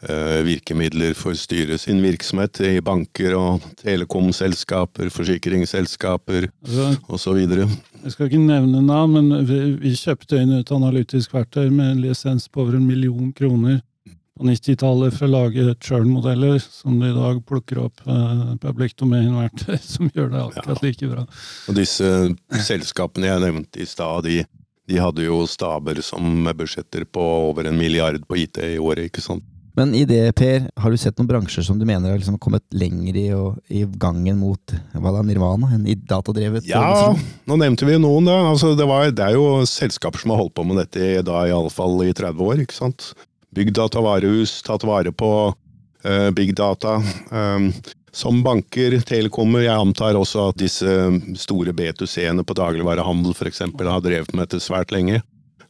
eh, 0.02 0.40
virkemidler 0.44 1.14
for 1.16 1.32
å 1.32 1.38
styre 1.38 1.78
sin 1.78 2.02
virksomhet 2.04 2.60
i 2.60 2.80
banker 2.84 3.34
og 3.38 3.64
telekomselskaper, 3.80 5.08
forsikringsselskaper 5.08 6.50
altså, 6.66 6.92
osv. 7.08 7.38
Jeg 8.04 8.12
skal 8.12 8.28
ikke 8.28 8.44
nevne 8.44 8.84
navn, 8.84 9.16
men 9.16 9.46
vi, 9.48 9.60
vi 9.80 9.96
kjøpte 9.96 10.42
inn 10.42 10.58
et 10.60 10.72
analytisk 10.72 11.34
verktøy 11.34 11.70
med 11.70 11.94
en 11.94 12.02
lisens 12.04 12.48
på 12.48 12.66
over 12.66 12.76
en 12.76 12.86
million 12.86 13.32
kroner 13.32 13.80
på 14.38 14.46
90-tallet 14.48 15.16
for 15.16 15.26
å 15.26 15.32
lage 15.32 15.74
churn-modeller, 15.84 16.60
som 16.62 16.98
de 17.00 17.10
i 17.10 17.16
dag 17.16 17.42
plukker 17.48 17.82
opp 17.84 18.00
eh, 18.06 18.54
public 18.62 18.96
domain-verktøy, 19.00 19.76
som 19.94 20.10
gjør 20.14 20.32
det 20.34 20.46
akkurat 20.46 20.86
like 20.86 21.10
bra. 21.10 21.26
Og 21.68 21.78
disse 21.78 22.08
selskapene 22.68 23.32
jeg 23.32 23.44
nevnte 23.44 23.82
i 23.82 23.88
stad, 23.88 24.28
de, 24.28 24.40
de, 24.88 24.98
hadde 25.02 25.26
jo 25.26 25.42
staber 25.50 26.00
som 26.06 26.48
budsjetter 26.48 27.06
på 27.10 27.28
over 27.50 27.68
en 27.68 27.78
milliard 27.78 28.22
på 28.28 28.42
IT 28.44 28.62
i 28.64 28.76
året, 28.78 29.10
ikke 29.10 29.24
sant. 29.24 29.46
Men 29.78 29.92
i 29.94 30.02
det, 30.08 30.32
Per, 30.34 30.64
har 30.74 30.90
du 30.90 30.98
sett 30.98 31.20
noen 31.20 31.28
bransjer 31.28 31.62
som 31.62 31.78
du 31.78 31.84
mener 31.86 32.10
har 32.10 32.18
liksom 32.18 32.38
kommet 32.42 32.64
lenger 32.74 33.18
i, 33.20 33.26
og, 33.36 33.60
i 33.70 33.84
gangen 34.00 34.40
mot 34.40 34.74
hva 34.90 35.12
da, 35.14 35.22
Nirvana? 35.22 35.70
i 35.86 35.94
datadrevet 35.94 36.66
Ja, 36.66 37.12
nå 37.46 37.58
nevnte 37.60 37.86
vi 37.86 37.94
noen, 38.02 38.26
da. 38.26 38.40
Altså, 38.48 38.72
det, 38.78 38.88
var, 38.90 39.06
det, 39.14 39.22
er 39.22 39.38
jo 39.38 39.62
selskaper 39.70 40.18
som 40.18 40.34
har 40.34 40.42
holdt 40.42 40.56
på 40.58 40.66
med 40.66 40.80
dette 40.82 41.22
da 41.22 41.44
i 41.46 41.54
alle 41.54 41.70
fall 41.70 41.94
i 42.02 42.10
30 42.10 42.42
år. 42.42 42.64
ikke 42.64 42.74
sant? 42.74 43.12
Big 43.54 43.72
Data 43.74 44.00
varehus, 44.04 44.62
tatt 44.62 44.84
vare 44.84 45.12
på 45.12 45.30
uh, 46.04 46.30
big 46.30 46.54
data. 46.56 47.02
Um, 47.30 47.72
som 48.12 48.42
banker, 48.42 48.98
telekommer, 49.06 49.62
jeg 49.66 49.78
antar 49.78 50.18
også 50.18 50.48
at 50.50 50.60
disse 50.60 50.92
store 51.38 51.74
B2C-ene 51.76 52.44
på 52.44 52.56
dagligvarehandel 52.58 53.34
f.eks. 53.36 53.64
har 53.78 54.04
drevet 54.04 54.32
med 54.34 54.46
dette 54.46 54.62
svært 54.64 54.92
lenge. 54.94 55.20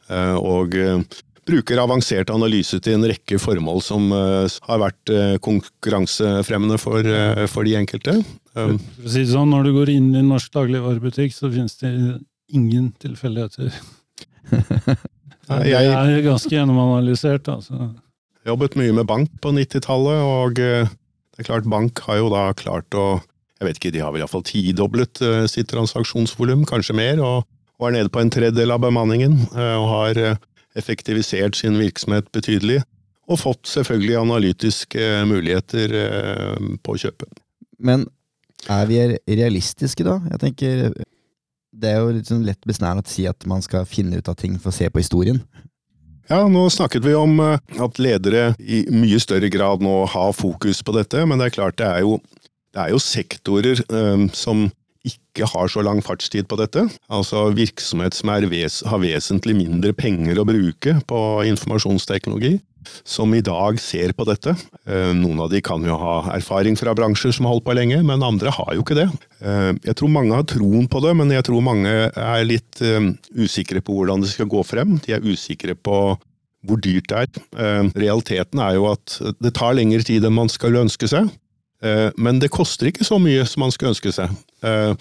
Uh, 0.09 0.37
og 0.39 0.75
uh, 0.75 1.19
bruker 1.49 1.81
avansert 1.81 2.31
analyse 2.33 2.77
til 2.83 2.97
en 2.97 3.07
rekke 3.09 3.39
formål 3.41 3.79
som 3.81 4.11
har 4.13 4.81
vært 4.83 5.11
konkurransefremmende 5.41 6.77
for, 6.77 7.07
for 7.49 7.65
de 7.65 7.73
enkelte. 7.79 8.13
Um, 8.53 8.75
for 8.77 9.07
å 9.07 9.13
si 9.15 9.23
det 9.23 9.31
sånn, 9.31 9.49
Når 9.49 9.65
du 9.65 9.71
går 9.79 9.89
inn 9.95 10.11
i 10.13 10.19
en 10.21 10.29
norsk 10.29 10.53
dagligvarebutikk, 10.53 11.33
så 11.33 11.49
finnes 11.49 11.73
det 11.81 11.89
ingen 12.53 12.91
tilfeldigheter. 13.01 13.73
Det 15.49 15.71
jeg 15.71 15.89
er 15.89 16.21
ganske 16.25 16.51
gjennomanalysert. 16.53 17.47
altså. 17.49 17.89
jobbet 18.45 18.75
mye 18.79 18.93
med 18.93 19.07
bank 19.09 19.31
på 19.41 19.51
90-tallet, 19.55 20.19
og 20.21 20.59
eh, 20.61 20.89
det 21.33 21.43
er 21.43 21.49
klart 21.49 21.69
bank 21.69 21.99
har 22.05 22.21
jo 22.21 22.29
da 22.33 22.49
klart 22.53 22.93
å 22.97 23.21
Jeg 23.59 23.67
vet 23.67 23.79
ikke, 23.79 23.91
de 23.91 23.99
har 23.99 24.13
vel 24.15 24.21
iallfall 24.21 24.45
tidoblet 24.47 25.19
eh, 25.25 25.45
sitt 25.51 25.67
transaksjonsvolum, 25.67 26.61
kanskje 26.69 26.93
mer, 26.95 27.19
og, 27.19 27.43
og 27.75 27.89
er 27.89 27.97
nede 27.97 28.11
på 28.13 28.21
en 28.21 28.31
tredjedel 28.31 28.71
av 28.71 28.79
bemanningen. 28.85 29.35
eh, 29.51 29.75
Og 29.75 29.87
har 29.91 30.21
effektivisert 30.79 31.57
sin 31.59 31.75
virksomhet 31.75 32.29
betydelig. 32.31 32.83
Og 33.27 33.41
fått 33.41 33.67
selvfølgelig 33.67 34.15
analytiske 34.21 35.09
muligheter 35.29 35.91
på 36.81 36.95
kjøpet. 36.97 37.41
Men 37.77 38.07
er 38.69 38.87
vi 38.89 39.01
realistiske, 39.27 40.05
da? 40.07 40.15
Jeg 40.31 40.39
tenker 40.41 40.87
Det 41.69 41.91
er 41.91 41.99
jo 42.01 42.13
litt 42.15 42.29
sånn 42.29 42.45
lett 42.47 42.61
besnærende 42.67 43.05
å 43.05 43.09
si 43.09 43.27
at 43.29 43.45
man 43.49 43.61
skal 43.65 43.85
finne 43.89 44.19
ut 44.19 44.29
av 44.31 44.37
ting 44.39 44.57
for 44.57 44.71
å 44.71 44.75
se 44.75 44.89
på 44.89 45.01
historien. 45.03 45.41
Ja, 46.29 46.43
nå 46.45 46.67
snakket 46.69 47.05
vi 47.05 47.15
om 47.17 47.39
eh, 47.41 47.61
at 47.81 48.01
ledere 48.01 48.51
i 48.61 48.83
mye 48.93 49.17
større 49.21 49.49
grad 49.49 49.81
nå 49.81 50.03
har 50.11 50.35
fokus 50.37 50.83
på 50.85 50.93
dette, 50.93 51.23
men 51.25 51.41
det 51.41 51.49
er 51.49 51.55
klart 51.55 51.79
det 51.81 51.87
er 51.89 52.03
jo, 52.05 52.19
det 52.75 52.83
er 52.83 52.93
jo 52.93 53.01
sektorer 53.01 53.81
eh, 53.81 54.27
som 54.37 54.67
ikke 55.07 55.47
har 55.49 55.71
så 55.71 55.81
lang 55.85 56.01
fartstid 56.05 56.45
på 56.49 56.57
dette. 56.59 56.83
Altså 57.09 57.47
virksomhet 57.55 58.17
som 58.17 58.33
ves 58.51 58.81
har 58.85 59.01
vesentlig 59.01 59.55
mindre 59.57 59.93
penger 59.97 60.41
å 60.41 60.45
bruke 60.45 60.97
på 61.09 61.21
informasjonsteknologi, 61.49 62.57
som 63.03 63.33
i 63.33 63.41
dag 63.45 63.79
ser 63.81 64.13
på 64.17 64.25
dette. 64.27 64.53
Eh, 64.87 65.11
noen 65.17 65.41
av 65.43 65.51
de 65.51 65.61
kan 65.65 65.83
jo 65.85 65.97
ha 65.99 66.15
erfaring 66.35 66.77
fra 66.79 66.93
bransjer 66.97 67.33
som 67.35 67.47
har 67.47 67.55
holdt 67.55 67.67
på 67.67 67.75
lenge, 67.77 67.99
men 68.05 68.25
andre 68.25 68.53
har 68.55 68.73
jo 68.75 68.85
ikke 68.85 68.97
det. 68.99 69.07
Eh, 69.41 69.71
jeg 69.89 69.97
tror 69.99 70.13
mange 70.13 70.35
har 70.35 70.47
troen 70.49 70.87
på 70.91 71.01
det, 71.05 71.15
men 71.19 71.33
jeg 71.33 71.45
tror 71.49 71.65
mange 71.65 71.93
er 72.09 72.47
litt 72.47 72.81
eh, 72.85 73.11
usikre 73.37 73.83
på 73.85 73.97
hvordan 73.97 74.25
det 74.25 74.31
skal 74.33 74.49
gå 74.51 74.63
frem. 74.67 74.97
De 75.05 75.15
er 75.17 75.25
usikre 75.25 75.75
på 75.75 76.17
hvor 76.67 76.79
dyrt 76.83 77.07
det 77.07 77.19
er. 77.23 77.85
Realiteten 77.95 78.59
er 78.59 78.73
jo 78.75 78.89
at 78.89 79.13
det 79.39 79.53
tar 79.55 79.77
lengre 79.77 80.03
tid 80.03 80.25
enn 80.27 80.35
man 80.35 80.51
skal 80.51 80.75
ønske 80.75 81.07
seg. 81.07 81.29
Men 82.19 82.41
det 82.43 82.49
koster 82.51 82.89
ikke 82.89 83.07
så 83.07 83.15
mye 83.15 83.45
som 83.47 83.63
man 83.63 83.71
skulle 83.71 83.93
ønske 83.93 84.11
seg. 84.11 84.33
Eh, 84.61 84.95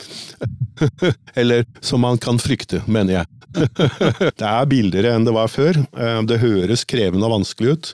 Eller 1.35 1.67
som 1.81 2.01
man 2.01 2.19
kan 2.19 2.39
frykte, 2.39 2.83
mener 2.87 3.21
jeg. 3.21 3.27
Det 4.39 4.45
er 4.47 4.69
billigere 4.69 5.15
enn 5.17 5.27
det 5.27 5.35
var 5.35 5.51
før. 5.51 5.81
Eh, 5.97 6.21
Det 6.29 6.41
høres 6.43 6.87
krevende 6.89 7.27
og 7.29 7.39
vanskelig 7.39 7.75
ut. 7.75 7.93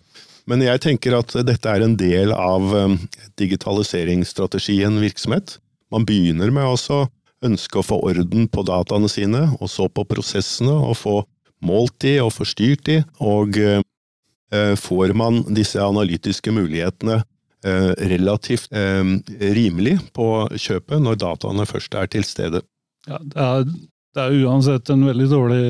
Men 0.50 0.60
jeg 0.60 0.82
tenker 0.84 1.16
at 1.16 1.32
dette 1.46 1.70
er 1.70 1.84
en 1.84 1.96
del 1.96 2.34
av 2.36 2.74
eh, 2.76 2.96
digitaliseringsstrategien 3.40 5.00
virksomhet. 5.02 5.58
Man 5.94 6.06
begynner 6.08 6.52
med 6.52 6.68
å 6.68 7.04
ønske 7.44 7.80
å 7.80 7.84
få 7.86 8.00
orden 8.08 8.48
på 8.48 8.64
dataene 8.64 9.08
sine, 9.12 9.46
og 9.60 9.68
så 9.68 9.88
på 9.88 10.04
prosessene, 10.08 10.72
og 10.72 10.96
få 10.96 11.16
målt 11.64 11.96
de 12.00 12.18
og 12.22 12.32
forstyrt 12.32 12.86
de. 12.88 13.02
Og 13.20 13.58
får 14.78 15.12
man 15.18 15.40
disse 15.56 15.80
analytiske 15.82 16.52
mulighetene 16.54 17.18
relativt 17.64 18.72
eh, 18.76 19.02
rimelig 19.56 19.98
på 20.16 20.28
kjøpet 20.52 21.02
når 21.02 21.20
dataene 21.22 21.66
først 21.68 21.96
er 21.98 22.10
til 22.12 22.26
stede. 22.28 22.64
Ja, 23.08 23.20
det, 23.20 23.36
er, 23.36 23.64
det 24.16 24.24
er 24.24 24.42
uansett 24.44 24.92
en 24.92 25.06
veldig 25.08 25.30
dårlig 25.32 25.64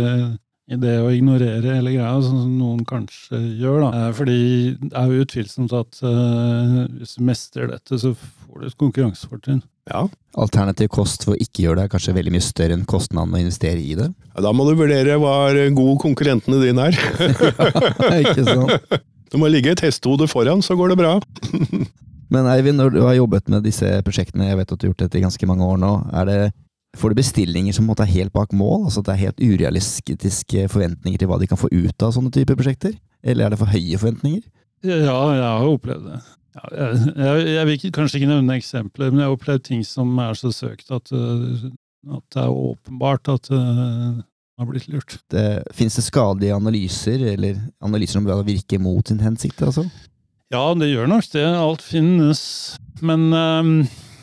idé 0.72 0.94
å 1.02 1.10
ignorere 1.12 1.76
hele 1.76 1.92
greia, 1.92 2.14
sånn 2.24 2.40
som 2.46 2.56
noen 2.56 2.82
kanskje 2.88 3.40
gjør. 3.60 3.84
da. 3.84 3.90
Eh, 4.06 4.10
Fordi 4.16 4.38
det 4.80 4.96
er 4.96 5.12
jo 5.12 5.26
utvilsomt 5.26 5.76
at 5.76 6.00
uh, 6.06 6.82
hvis 6.98 7.16
du 7.18 7.24
mestrer 7.28 7.70
dette, 7.74 8.00
så 8.00 8.14
får 8.16 8.60
du 8.60 8.68
et 8.70 8.78
konkurransefortrinn. 8.80 9.62
Ja, 9.90 10.06
Alternativ 10.40 10.88
kost 10.94 11.26
for 11.26 11.34
å 11.34 11.38
ikke 11.40 11.66
gjøre 11.66 11.82
det 11.82 11.84
er 11.84 11.90
kanskje 11.92 12.14
veldig 12.16 12.32
mye 12.32 12.44
større 12.44 12.74
enn 12.78 12.86
kostnaden 12.88 13.36
å 13.36 13.42
investere 13.42 13.82
i 13.82 13.92
det. 13.98 14.08
Ja, 14.32 14.44
Da 14.46 14.52
må 14.56 14.64
du 14.66 14.72
vurdere 14.78 15.18
hva 15.20 15.52
god 15.76 15.98
konkurrentene 16.02 16.62
dine 16.62 16.88
er. 16.88 16.96
ikke 18.24 18.46
sant? 18.48 18.94
Du 19.34 19.40
må 19.42 19.48
ligge 19.50 19.72
et 19.74 19.82
hestehode 19.82 20.28
foran, 20.30 20.60
så 20.62 20.76
går 20.78 20.92
det 20.92 21.00
bra. 21.00 21.16
Men 22.32 22.46
Eivind, 22.46 22.78
når 22.78 22.92
du 22.94 23.00
har 23.02 23.16
jobbet 23.16 23.48
med 23.50 23.64
disse 23.66 23.88
prosjektene, 24.06 24.46
jeg 24.46 24.60
vet 24.60 24.70
at 24.70 24.78
du 24.78 24.86
har 24.86 24.92
gjort 24.92 25.02
dette 25.02 25.18
i 25.18 25.24
ganske 25.24 25.48
mange 25.50 25.66
år 25.66 25.80
nå, 25.82 25.90
er 26.20 26.28
det, 26.28 26.36
får 26.98 27.10
du 27.10 27.18
bestillinger 27.18 27.74
som 27.74 27.90
er 27.90 28.12
helt 28.12 28.32
bak 28.34 28.54
mål? 28.54 28.86
Altså 28.86 29.02
at 29.02 29.08
det 29.08 29.14
er 29.16 29.24
helt 29.24 29.42
urealistiske 29.42 30.68
forventninger 30.70 31.18
til 31.18 31.30
hva 31.30 31.40
de 31.42 31.48
kan 31.50 31.58
få 31.58 31.70
ut 31.72 32.06
av 32.06 32.14
sånne 32.14 32.30
typer 32.34 32.58
prosjekter? 32.60 32.94
Eller 33.26 33.48
er 33.48 33.54
det 33.54 33.58
for 33.58 33.74
høye 33.74 33.98
forventninger? 33.98 34.44
Ja, 34.86 35.18
jeg 35.34 35.42
har 35.42 35.66
opplevd 35.66 36.06
det. 36.12 36.20
Jeg, 36.54 36.98
jeg, 37.18 37.46
jeg 37.56 37.66
vil 37.66 37.94
kanskje 37.96 38.20
ikke 38.20 38.30
nevne 38.30 38.58
eksempler, 38.60 39.10
men 39.10 39.22
jeg 39.22 39.26
har 39.26 39.34
opplevd 39.34 39.66
ting 39.66 39.82
som 39.88 40.14
er 40.22 40.38
så 40.38 40.52
søkt 40.54 40.94
at, 40.94 41.10
eh, 41.10 41.66
at 42.14 42.24
det 42.36 42.44
er 42.44 42.54
åpenbart 42.70 43.32
at 43.34 43.50
uh, 43.50 44.22
har 44.58 44.70
blitt 44.70 44.88
lurt. 44.88 45.18
Det, 45.32 45.64
finnes 45.74 45.96
det 45.98 46.06
skadelige 46.06 46.56
analyser, 46.56 47.22
eller 47.34 47.58
analyser 47.82 48.20
som 48.20 48.46
virker 48.46 48.82
mot 48.82 49.08
sin 49.08 49.22
hensikt? 49.24 49.62
altså? 49.62 49.86
Ja, 50.52 50.68
det 50.78 50.92
gjør 50.92 51.10
nok 51.10 51.30
det. 51.32 51.46
Alt 51.58 51.82
finnes. 51.82 52.42
Men 53.02 53.32
um, 53.32 53.72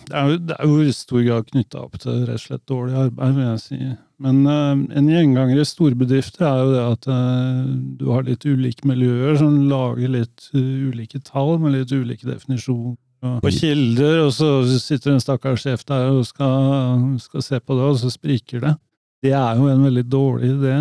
det, 0.08 0.16
er 0.16 0.30
jo, 0.30 0.40
det 0.48 0.56
er 0.56 0.70
jo 0.70 0.80
i 0.86 0.96
stor 0.96 1.26
grad 1.26 1.50
knytta 1.50 1.84
opp 1.84 2.00
til 2.00 2.24
rett 2.24 2.40
og 2.40 2.46
slett 2.46 2.64
dårlig 2.70 2.98
arbeid, 3.08 3.36
vil 3.36 3.48
jeg 3.50 3.62
si. 3.66 3.82
Men 4.22 4.44
um, 4.46 4.86
en 4.94 5.10
gjenganger 5.10 5.60
i 5.60 5.68
storbedrifter 5.68 6.46
er 6.48 6.60
jo 6.62 6.74
det 6.76 6.84
at 6.86 7.08
uh, 7.10 7.72
du 8.00 8.06
har 8.14 8.28
litt 8.28 8.46
ulike 8.46 8.88
miljøer 8.88 9.40
som 9.42 9.58
lager 9.72 10.14
litt 10.14 10.52
uh, 10.54 10.62
ulike 10.92 11.24
tall 11.26 11.58
med 11.64 11.76
litt 11.76 11.92
ulike 11.92 12.30
definisjoner. 12.30 12.96
på 13.22 13.50
og 13.50 13.58
kilder, 13.58 14.24
og 14.28 14.32
så 14.34 14.52
sitter 14.82 15.16
en 15.16 15.22
stakkars 15.22 15.66
sjef 15.66 15.84
der 15.90 16.08
og 16.14 16.24
skal, 16.30 17.18
skal 17.22 17.44
se 17.46 17.60
på 17.60 17.76
det, 17.78 17.90
og 17.90 18.00
så 18.02 18.14
spriker 18.14 18.64
det. 18.64 18.78
Det 19.22 19.34
er 19.38 19.60
jo 19.60 19.68
en 19.70 19.84
veldig 19.86 20.06
dårlig 20.10 20.54
idé. 20.56 20.78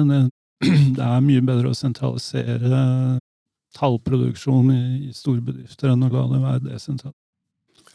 Det, 0.96 1.00
er 1.04 1.24
mye 1.24 1.42
bedre 1.44 1.70
å 1.70 1.76
sentralisere 1.76 3.18
tallproduksjon 3.76 4.72
i, 4.74 4.82
i 5.08 5.12
store 5.16 5.40
bedrifter 5.44 5.92
enn 5.92 6.04
å 6.04 6.10
la 6.12 6.24
det 6.32 6.40
være 6.42 6.64
desentralt. 6.66 7.16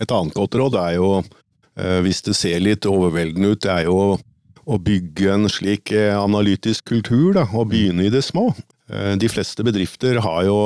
Et 0.01 0.11
annet 0.11 0.35
godt 0.35 0.57
råd 0.59 0.77
er 0.79 0.95
jo, 0.97 1.09
eh, 1.77 1.99
hvis 2.05 2.23
det 2.25 2.35
ser 2.37 2.63
litt 2.63 2.87
overveldende 2.89 3.53
ut, 3.53 3.61
det 3.63 3.71
er 3.71 3.85
jo 3.89 4.15
å 4.65 4.79
bygge 4.81 5.29
en 5.33 5.49
slik 5.51 5.93
eh, 5.93 6.15
analytisk 6.17 6.89
kultur, 6.89 7.35
da, 7.37 7.45
og 7.53 7.69
begynne 7.73 8.07
i 8.07 8.13
det 8.13 8.23
små. 8.25 8.49
Eh, 8.89 9.13
De 9.21 9.29
fleste 9.29 9.65
bedrifter 9.65 10.19
har 10.25 10.41
jo 10.47 10.57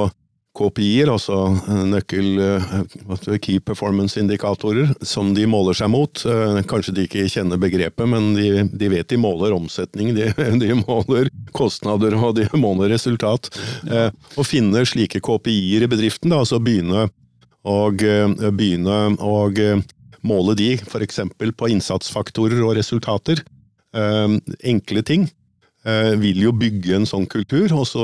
KPI-er, 0.58 1.12
altså 1.14 1.36
eh, 1.54 1.84
nøkkel 1.92 2.40
eh, 2.42 3.36
key 3.42 3.60
performance-indikatorer, 3.64 4.96
som 5.06 5.32
de 5.38 5.46
måler 5.50 5.78
seg 5.78 5.92
mot. 5.94 6.24
Eh, 6.26 6.62
Kanskje 6.70 6.96
de 6.98 7.06
ikke 7.06 7.28
kjenner 7.30 7.62
begrepet, 7.62 8.10
men 8.10 8.34
de, 8.38 8.66
de 8.68 8.90
vet 8.92 9.08
de 9.10 9.20
måler 9.22 9.54
omsetning, 9.56 10.12
de, 10.18 10.32
de 10.64 10.74
måler 10.82 11.30
kostnader 11.56 12.18
og 12.18 12.36
de 12.40 12.48
måler 12.58 12.92
resultat. 12.96 13.52
Å 13.90 14.46
finne 14.48 14.84
slike 14.90 15.22
KPI-er 15.24 15.86
i 15.86 15.92
bedriften, 15.92 16.34
da, 16.34 16.42
altså 16.44 16.62
begynne 16.64 17.10
begynne 17.60 18.98
å 19.20 19.34
eh, 19.52 19.82
måle 20.26 20.56
de 20.58 20.74
f.eks. 20.80 21.20
på 21.38 21.70
innsatsfaktorer 21.76 22.62
og 22.64 22.78
resultater. 22.80 23.44
Enkle 23.94 25.02
ting 25.02 25.24
vil 26.22 26.42
jo 26.44 26.52
bygge 26.54 26.98
en 26.98 27.08
sånn 27.10 27.26
kultur, 27.30 27.72
og 27.74 27.88
så 27.90 28.04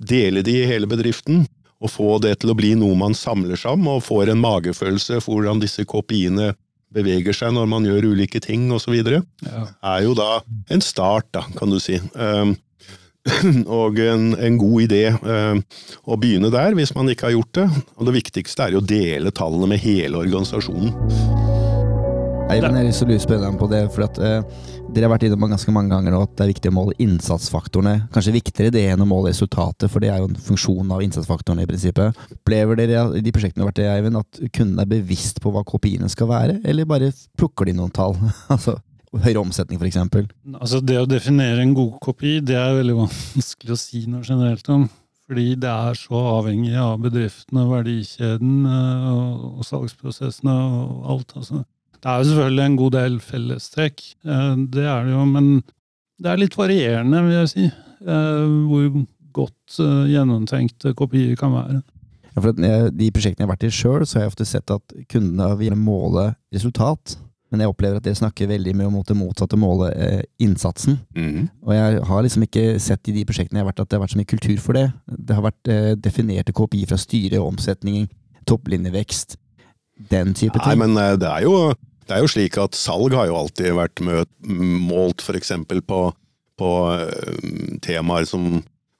dele 0.00 0.42
de 0.44 0.58
i 0.62 0.68
hele 0.68 0.88
bedriften. 0.90 1.46
Og 1.82 1.90
få 1.90 2.18
det 2.22 2.36
til 2.42 2.52
å 2.52 2.56
bli 2.58 2.74
noe 2.78 2.94
man 2.98 3.14
samler 3.16 3.58
seg 3.58 3.74
om, 3.74 3.88
og 3.96 4.04
får 4.06 4.30
en 4.30 4.42
magefølelse 4.42 5.18
for 5.18 5.34
hvordan 5.34 5.62
disse 5.62 5.82
kopiene 5.88 6.52
beveger 6.92 7.34
seg 7.36 7.54
når 7.56 7.70
man 7.72 7.86
gjør 7.88 8.10
ulike 8.12 8.42
ting 8.44 8.68
osv. 8.74 8.94
Ja. 8.94 9.64
er 9.94 10.04
jo 10.06 10.14
da 10.18 10.42
en 10.70 10.84
start, 10.84 11.30
da, 11.34 11.46
kan 11.58 11.72
du 11.72 11.80
si. 11.82 11.98
Um, 12.14 12.54
og 13.82 13.98
en, 14.02 14.32
en 14.34 14.58
god 14.58 14.88
idé 14.88 15.04
um, 15.14 15.62
å 16.04 16.18
begynne 16.18 16.50
der, 16.54 16.74
hvis 16.78 16.94
man 16.96 17.10
ikke 17.10 17.30
har 17.30 17.38
gjort 17.38 17.54
det. 17.60 17.68
Og 17.96 18.10
det 18.10 18.18
viktigste 18.18 18.66
er 18.66 18.76
jo 18.76 18.82
å 18.82 18.90
dele 18.94 19.34
tallene 19.34 19.70
med 19.74 19.82
hele 19.82 20.22
organisasjonen. 20.22 21.41
Eivind, 22.52 22.76
jeg 22.76 22.84
har 22.84 22.88
lyst 22.90 23.00
til 23.00 23.08
å 23.08 23.12
lure 23.12 23.22
spørre 23.22 23.50
på 23.56 23.66
det, 23.70 23.80
for 23.94 24.04
at 24.04 24.18
uh, 24.20 24.68
dere 24.92 25.06
har 25.06 25.12
vært 25.14 25.24
innom 25.28 25.48
ganske 25.48 25.72
mange 25.72 25.92
ganger 25.94 26.12
nå 26.12 26.20
at 26.26 26.34
det 26.36 26.44
er 26.44 26.50
viktig 26.50 26.72
å 26.72 26.76
måle 26.76 26.96
innsatsfaktorene. 27.00 27.94
Kanskje 28.12 28.34
viktigere 28.34 28.74
det 28.74 28.84
enn 28.92 29.04
å 29.04 29.08
måle 29.08 29.32
resultatet, 29.32 29.88
for 29.92 30.04
det 30.04 30.10
er 30.12 30.20
jo 30.20 30.28
en 30.28 30.38
funksjon 30.48 30.92
av 30.92 31.04
innsatsfaktorene 31.06 31.64
i 31.64 31.70
prinsippet. 31.70 32.22
Opplever 32.36 32.80
dere 32.82 33.06
i 33.16 33.24
de 33.24 33.34
prosjektene 33.34 33.64
har 33.64 33.72
vært 33.72 33.80
det, 33.80 33.88
Eivind, 33.94 34.20
at 34.20 34.40
kundene 34.52 34.84
er 34.84 34.92
bevisst 34.92 35.40
på 35.42 35.52
hva 35.54 35.64
kopiene 35.64 36.12
skal 36.12 36.28
være, 36.32 36.60
eller 36.68 36.88
bare 36.88 37.12
plukker 37.40 37.70
de 37.70 37.76
noen 37.78 37.94
tall? 37.94 38.18
altså 38.52 38.76
høyere 39.12 39.42
omsetning, 39.42 39.80
eksempel. 39.84 40.28
Altså 40.56 40.80
Det 40.84 40.98
å 41.00 41.08
definere 41.08 41.64
en 41.64 41.76
god 41.76 41.98
kopi, 42.04 42.38
det 42.44 42.56
er 42.58 42.78
veldig 42.78 42.98
vanskelig 43.04 43.74
å 43.74 43.80
si 43.80 44.04
noe 44.08 44.24
generelt 44.24 44.68
om. 44.72 44.88
Fordi 45.28 45.54
det 45.56 45.70
er 45.70 45.96
så 45.96 46.18
avhengig 46.34 46.74
av 46.76 46.98
bedriftene, 47.00 47.64
verdikjeden 47.70 48.66
eh, 48.68 49.04
og, 49.12 49.44
og 49.60 49.68
salgsprosessene 49.68 50.52
og 50.52 51.06
alt. 51.14 51.36
altså. 51.38 51.62
Det 52.02 52.10
er 52.10 52.18
jo 52.18 52.28
selvfølgelig 52.32 52.64
en 52.66 52.76
god 52.80 52.92
del 52.96 53.20
fellestrekk, 53.22 54.04
eh, 54.26 54.52
det 54.74 54.84
er 54.90 55.06
det 55.06 55.14
jo, 55.14 55.24
men 55.30 55.54
det 56.22 56.30
er 56.30 56.40
litt 56.40 56.56
varierende, 56.58 57.24
vil 57.26 57.36
jeg 57.36 57.50
si, 57.52 57.66
eh, 57.66 58.54
hvor 58.68 58.88
godt 59.32 59.80
eh, 59.80 60.12
gjennomtenkte 60.12 60.94
kopier 60.98 61.34
kan 61.38 61.54
være. 61.56 61.80
Ja, 62.32 62.40
for 62.40 62.56
De 62.56 63.10
prosjektene 63.12 63.44
jeg 63.44 63.48
har 63.48 63.52
vært 63.52 63.68
i 63.68 63.74
sjøl, 63.74 64.06
så 64.06 64.18
har 64.18 64.26
jeg 64.26 64.32
ofte 64.32 64.48
sett 64.48 64.72
at 64.72 64.96
kundene 65.12 65.52
vil 65.60 65.76
måle 65.76 66.32
resultat. 66.54 67.18
men 67.52 67.60
jeg 67.60 67.68
opplever 67.68 67.98
at 68.00 68.04
dere 68.06 68.16
snakker 68.16 68.48
veldig 68.48 68.72
mye 68.78 68.88
om 68.88 68.94
det 69.04 69.12
motsatte 69.12 69.58
målet, 69.60 69.92
eh, 70.00 70.22
innsatsen. 70.40 70.94
Mm. 71.12 71.50
Og 71.60 71.74
jeg 71.74 71.98
har 72.08 72.22
liksom 72.24 72.46
ikke 72.46 72.80
sett 72.80 73.10
i 73.10 73.12
de 73.12 73.26
prosjektene 73.28 73.60
jeg 73.60 73.66
har 73.66 73.68
vært 73.68 73.82
at 73.82 73.90
det 73.90 73.98
har 73.98 74.00
vært 74.06 74.14
så 74.14 74.20
mye 74.22 74.30
kultur 74.30 74.56
for 74.56 74.72
det. 74.72 74.86
Det 75.04 75.36
har 75.36 75.44
vært 75.44 75.68
eh, 75.68 75.92
definerte 76.00 76.54
KPI 76.56 76.86
fra 76.88 76.96
styre, 76.96 77.42
omsetning, 77.44 78.08
topplinjevekst, 78.48 79.36
den 80.08 80.32
type 80.32 80.56
ting. 80.56 80.64
Nei, 80.64 80.78
men 80.80 80.96
det 80.96 81.28
er, 81.28 81.44
jo, 81.44 81.74
det 82.12 82.18
er 82.18 82.26
jo 82.26 82.32
slik 82.34 82.58
at 82.60 82.76
salg 82.76 83.14
har 83.16 83.30
jo 83.30 83.38
alltid 83.40 83.72
vært 83.72 84.02
møt, 84.04 84.28
målt 84.44 85.22
f.eks. 85.24 85.54
på, 85.88 86.00
på 86.60 86.72
eh, 86.92 87.46
temaer 87.80 88.28
som 88.28 88.58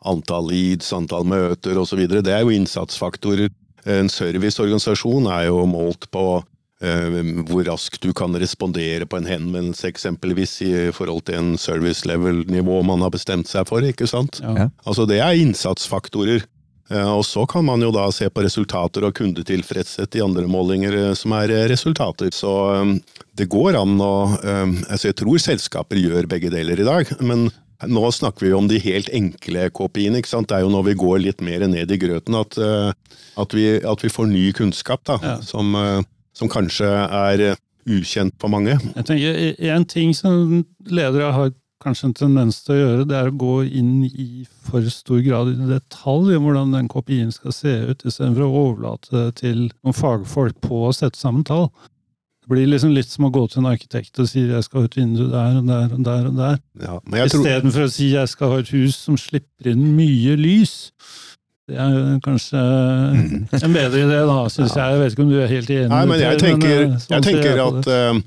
antall 0.09 0.49
leads, 0.49 0.88
antall 0.97 1.26
møter 1.28 1.76
osv. 1.76 2.00
Det 2.09 2.33
er 2.33 2.40
jo 2.40 2.54
innsatsfaktorer. 2.57 3.52
En 3.92 4.09
serviceorganisasjon 4.09 5.28
er 5.28 5.50
jo 5.50 5.66
målt 5.69 6.09
på 6.14 6.25
eh, 6.81 7.21
hvor 7.50 7.69
raskt 7.69 8.00
du 8.00 8.14
kan 8.16 8.33
respondere 8.40 9.04
på 9.04 9.21
en 9.21 9.28
henvendelse, 9.28 9.92
eksempelvis 9.92 10.57
i 10.64 10.73
forhold 10.97 11.26
til 11.28 11.42
en 11.42 11.52
service 11.61 12.09
level-nivå 12.09 12.81
man 12.88 13.04
har 13.04 13.12
bestemt 13.12 13.52
seg 13.52 13.69
for. 13.69 13.85
ikke 13.85 14.09
sant? 14.09 14.40
Ja. 14.40 14.57
Ja. 14.57 14.69
Altså 14.87 15.04
Det 15.11 15.21
er 15.21 15.37
innsatsfaktorer. 15.45 16.49
Eh, 16.92 17.08
Og 17.16 17.25
så 17.25 17.46
kan 17.49 17.64
man 17.64 17.80
jo 17.80 17.90
da 17.94 18.04
se 18.12 18.28
på 18.28 18.44
resultater 18.44 19.06
og 19.08 19.14
kundetilfredshet 19.16 20.18
i 20.18 20.22
andre 20.25 20.44
målinger 20.50 20.96
eh, 20.99 21.14
som 21.18 21.32
er 21.38 21.50
eh, 21.54 21.66
resultater. 21.72 22.30
Så 22.37 22.52
det 23.37 23.49
går 23.52 23.78
an 23.80 23.96
å 24.02 24.12
altså 24.92 25.08
Jeg 25.11 25.16
tror 25.22 25.40
selskaper 25.40 25.96
gjør 26.00 26.28
begge 26.28 26.50
deler 26.52 26.80
i 26.82 26.87
dag, 26.87 27.08
men 27.25 27.49
nå 27.88 28.04
snakker 28.14 28.46
vi 28.46 28.52
om 28.54 28.68
de 28.70 28.78
helt 28.78 29.08
enkle 29.11 29.64
KPI-ene. 29.75 30.20
ikke 30.20 30.30
sant? 30.30 30.49
Det 30.52 30.58
er 30.61 30.66
jo 30.66 30.70
når 30.70 30.84
vi 30.90 30.99
går 31.00 31.18
litt 31.25 31.40
mer 31.42 31.64
ned 31.66 31.90
i 31.90 31.99
grøten 31.99 32.37
at, 32.38 32.54
at, 32.61 33.56
vi, 33.56 33.64
at 33.82 34.04
vi 34.04 34.11
får 34.12 34.28
ny 34.30 34.44
kunnskap 34.54 35.02
da, 35.08 35.16
Ja. 35.25 35.32
som, 35.42 35.75
som 36.37 36.49
kanskje 36.52 36.87
er 36.87 37.56
ukjent 37.90 38.37
for 38.38 38.52
mange. 38.54 38.76
Jeg 38.94 39.04
tenker 39.08 39.72
En 39.75 39.84
ting 39.90 40.12
som 40.14 40.62
ledere 40.87 41.32
har 41.34 41.50
kanskje 41.83 42.09
en 42.09 42.17
tendens 42.17 42.61
til 42.65 42.75
å 42.75 42.81
gjøre, 42.81 43.07
det 43.11 43.17
er 43.19 43.31
å 43.31 43.39
gå 43.43 43.55
inn 43.69 44.05
i 44.09 44.45
for 44.67 44.87
stor 44.93 45.23
grad 45.27 45.53
i 45.53 45.71
detalj 45.71 46.37
om 46.39 46.47
hvordan 46.47 46.77
den 46.77 46.91
KPI-en 46.93 47.33
skal 47.35 47.55
se 47.57 47.75
ut, 47.91 48.05
istedenfor 48.07 48.47
å 48.47 48.53
overlate 48.67 49.12
det 49.15 49.27
til 49.43 49.65
noen 49.83 49.97
fagfolk 49.97 50.61
på 50.65 50.87
å 50.89 50.95
sette 50.97 51.21
sammen 51.21 51.45
tall. 51.49 51.69
Det 52.43 52.51
blir 52.51 52.67
liksom 52.67 52.91
litt 52.91 53.07
som 53.07 53.29
å 53.29 53.31
gå 53.31 53.45
til 53.51 53.62
en 53.62 53.71
arkitekt 53.71 54.19
og 54.19 54.27
si 54.27 54.41
'jeg 54.49 54.65
skal 54.65 54.81
ha 54.81 54.85
et 54.87 54.97
vindu 54.97 55.29
der 55.31 55.59
og 55.61 55.67
der 55.67 55.93
og 55.95 56.01
der', 56.07 56.27
og 56.27 56.37
der. 56.37 56.57
Ja, 56.83 57.25
Istedenfor 57.25 57.87
tror, 57.87 57.87
å 57.87 57.93
si 57.93 58.11
'jeg 58.11 58.29
skal 58.29 58.49
ha 58.51 58.57
et 58.59 58.69
hus 58.75 58.97
som 58.97 59.17
slipper 59.17 59.71
inn 59.71 59.95
mye 59.97 60.35
lys'. 60.37 60.91
Det 61.69 61.79
er 61.79 62.19
kanskje 62.25 62.59
en 62.59 63.73
bedre 63.73 64.01
idé, 64.03 64.19
da, 64.27 64.49
syns 64.51 64.75
jeg. 64.75 64.91
Jeg 64.91 64.99
vet 64.99 65.12
ikke 65.12 65.23
om 65.23 65.31
du 65.31 65.39
er 65.39 65.47
helt 65.47 65.71
enig? 65.71 65.89
Nei, 65.89 66.07
men 66.07 66.21
jeg 66.21 66.39
Per, 66.39 66.49
tenker, 66.49 66.89
men, 66.89 66.99
sånn 66.99 67.15
jeg 67.15 67.23
tenker 67.23 67.62
at 67.62 67.85
det. 67.87 68.25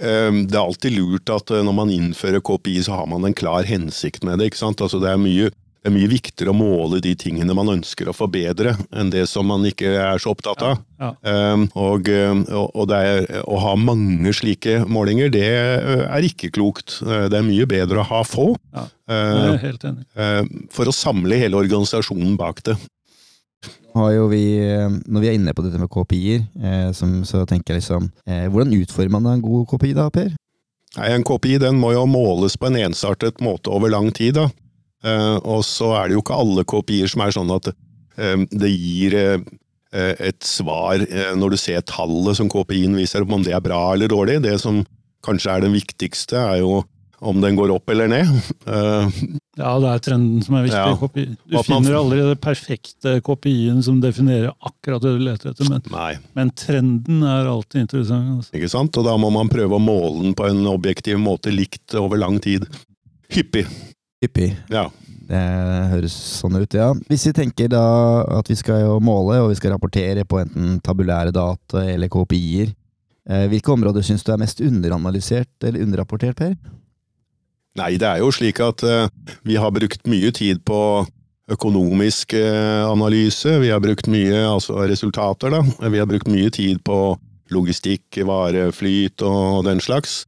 Eh, 0.00 0.26
eh, 0.28 0.40
det 0.46 0.56
er 0.56 0.64
alltid 0.64 0.96
lurt 0.98 1.30
at 1.34 1.50
eh, 1.50 1.62
når 1.66 1.76
man 1.76 1.92
innfører 1.92 2.42
KPI, 2.44 2.82
så 2.86 3.00
har 3.00 3.06
man 3.10 3.24
en 3.24 3.36
klar 3.36 3.64
hensikt 3.68 4.24
med 4.24 4.38
det. 4.42 4.52
Altså 4.62 5.00
Det 5.02 5.10
er 5.10 5.20
mye, 5.20 5.50
det 5.50 5.90
er 5.92 5.94
mye 5.94 6.10
viktigere 6.10 6.50
å 6.50 6.56
måle 6.58 6.98
de 7.00 7.12
tingene 7.14 7.54
man 7.54 7.70
ønsker 7.76 8.08
å 8.10 8.14
forbedre, 8.16 8.74
enn 8.90 9.12
det 9.12 9.26
som 9.30 9.46
man 9.46 9.62
ikke 9.68 9.92
er 10.02 10.18
så 10.22 10.32
opptatt 10.34 10.64
av. 10.66 10.80
Ja. 10.98 11.12
ja. 11.22 11.52
og 11.78 12.08
eh, 12.10 12.32
og 12.50 12.74
og 12.74 12.88
det 12.90 12.98
er, 13.06 13.28
å 13.46 13.60
ha 13.62 13.76
mange 13.78 14.32
slike 14.34 14.80
målinger, 14.90 15.30
det 15.30 15.46
eh, 15.46 16.04
er 16.08 16.26
ikke 16.26 16.50
klokt. 16.56 17.00
Eh, 17.06 17.28
Det 17.30 17.38
er 17.38 17.46
mye 17.46 17.68
bedre 17.70 18.02
å 18.02 18.08
ha 18.10 18.22
få, 18.26 18.54
Ja. 18.74 18.88
Jeg 19.06 19.58
helt 19.62 19.84
enig. 19.86 20.02
for 20.74 20.90
å 20.90 20.92
samle 20.92 21.36
hele 21.38 21.54
organisasjonen 21.60 22.32
bak 22.36 22.64
det. 22.66 22.74
Har 23.96 24.12
jo 24.14 24.26
vi, 24.30 24.44
eh, 24.62 24.88
når 24.88 25.22
vi 25.22 25.30
er 25.30 25.38
inne 25.38 25.54
på 25.56 25.64
dette 25.64 25.80
med 25.80 25.90
KPI-er, 25.92 26.44
eh, 26.62 26.90
så 26.94 27.44
tenker 27.48 27.74
jeg 27.74 27.82
liksom 27.82 28.10
eh, 28.28 28.46
Hvordan 28.52 28.74
utformer 28.76 29.18
man 29.18 29.36
en 29.36 29.44
god 29.44 29.66
KPI 29.72 29.94
da, 29.96 30.08
Per? 30.12 30.30
Nei, 30.96 31.10
En 31.12 31.24
KPI 31.26 31.58
den 31.62 31.80
må 31.80 31.92
jo 31.94 32.06
måles 32.08 32.56
på 32.56 32.70
en 32.70 32.78
ensartet 32.86 33.42
måte 33.44 33.72
over 33.72 33.92
lang 33.92 34.12
tid. 34.14 34.38
da. 34.38 34.48
Eh, 35.04 35.36
og 35.44 35.62
så 35.66 35.92
er 35.98 36.08
det 36.08 36.16
jo 36.16 36.24
ikke 36.24 36.40
alle 36.40 36.64
KPI-er 36.66 37.12
som 37.12 37.22
er 37.24 37.34
sånn 37.36 37.52
at 37.54 37.70
eh, 37.72 38.42
det 38.50 38.72
gir 38.72 39.16
eh, 39.20 39.46
et 39.96 40.44
svar 40.44 41.00
når 41.38 41.54
du 41.54 41.56
ser 41.56 41.84
tallet 41.88 42.36
som 42.36 42.50
KPI-en 42.52 42.96
viser, 42.98 43.24
om 43.24 43.44
det 43.44 43.54
er 43.56 43.64
bra 43.64 43.94
eller 43.94 44.10
dårlig. 44.12 44.42
Det 44.44 44.56
som 44.60 44.82
kanskje 45.24 45.54
er 45.54 45.64
det 45.64 45.72
viktigste, 45.72 46.36
er 46.36 46.60
jo 46.60 46.82
om 47.20 47.40
den 47.40 47.56
går 47.56 47.72
opp 47.72 47.90
eller 47.90 48.08
ned. 48.12 48.28
Eh, 48.66 49.20
Ja, 49.56 49.70
det 49.80 49.88
er 49.88 50.00
trenden 50.04 50.42
som 50.44 50.58
er 50.58 50.66
viktig. 50.66 50.80
Ja. 51.16 51.28
Du 51.48 51.54
finner 51.64 51.94
aldri 51.96 52.18
den 52.20 52.36
perfekte 52.44 53.14
kopien 53.24 53.78
som 53.82 54.02
definerer 54.02 54.50
akkurat 54.60 55.00
det 55.00 55.14
du 55.16 55.22
leter 55.24 55.54
etter, 55.54 55.70
men, 55.72 56.20
men 56.36 56.50
trenden 56.52 57.22
er 57.24 57.48
alltid 57.48 57.86
interessant. 57.86 58.34
Altså. 58.36 58.52
ikke 58.58 58.68
sant? 58.68 58.98
Og 59.00 59.08
da 59.08 59.14
må 59.16 59.30
man 59.32 59.48
prøve 59.48 59.78
å 59.78 59.80
måle 59.80 60.26
den 60.26 60.36
på 60.36 60.44
en 60.50 60.60
objektiv 60.68 61.16
måte 61.24 61.54
likt 61.54 61.96
over 61.96 62.20
lang 62.20 62.36
tid. 62.44 62.68
Hyppig. 63.32 63.64
Hyppig. 64.20 64.52
Ja. 64.68 64.90
Det 65.26 65.40
høres 65.90 66.14
sånn 66.42 66.60
ut, 66.60 66.76
ja. 66.76 66.92
Hvis 67.08 67.24
vi 67.26 67.32
tenker 67.40 67.72
da 67.72 67.82
at 68.36 68.46
vi 68.52 68.54
skal 68.60 68.84
jo 68.84 69.00
måle 69.02 69.40
og 69.42 69.48
vi 69.50 69.56
skal 69.58 69.72
rapportere 69.74 70.22
på 70.28 70.38
enten 70.44 70.76
tabulære 70.84 71.32
data 71.34 71.82
eller 71.96 72.12
KPI-er, 72.12 72.76
eh, 73.26 73.46
hvilke 73.50 73.72
områder 73.72 74.04
syns 74.06 74.22
du 74.22 74.30
er 74.36 74.38
mest 74.44 74.60
underanalysert 74.62 75.64
eller 75.66 75.82
underrapportert, 75.82 76.36
Per? 76.38 76.54
Nei, 77.76 77.96
det 78.00 78.08
er 78.08 78.22
jo 78.22 78.32
slik 78.32 78.60
at 78.64 78.82
uh, 78.86 79.08
vi 79.44 79.58
har 79.60 79.74
brukt 79.74 80.06
mye 80.08 80.32
tid 80.34 80.62
på 80.66 80.80
økonomisk 81.52 82.32
uh, 82.34 82.88
analyse. 82.88 83.58
Vi 83.62 83.70
har 83.72 83.82
brukt 83.84 84.08
mye 84.10 84.46
altså 84.48 84.80
resultater, 84.88 85.52
da. 85.52 85.62
Vi 85.84 86.00
har 86.00 86.08
brukt 86.08 86.30
mye 86.30 86.50
tid 86.54 86.80
på 86.86 87.16
logistikk, 87.52 88.22
vareflyt 88.26 89.22
og 89.26 89.66
den 89.68 89.82
slags. 89.84 90.24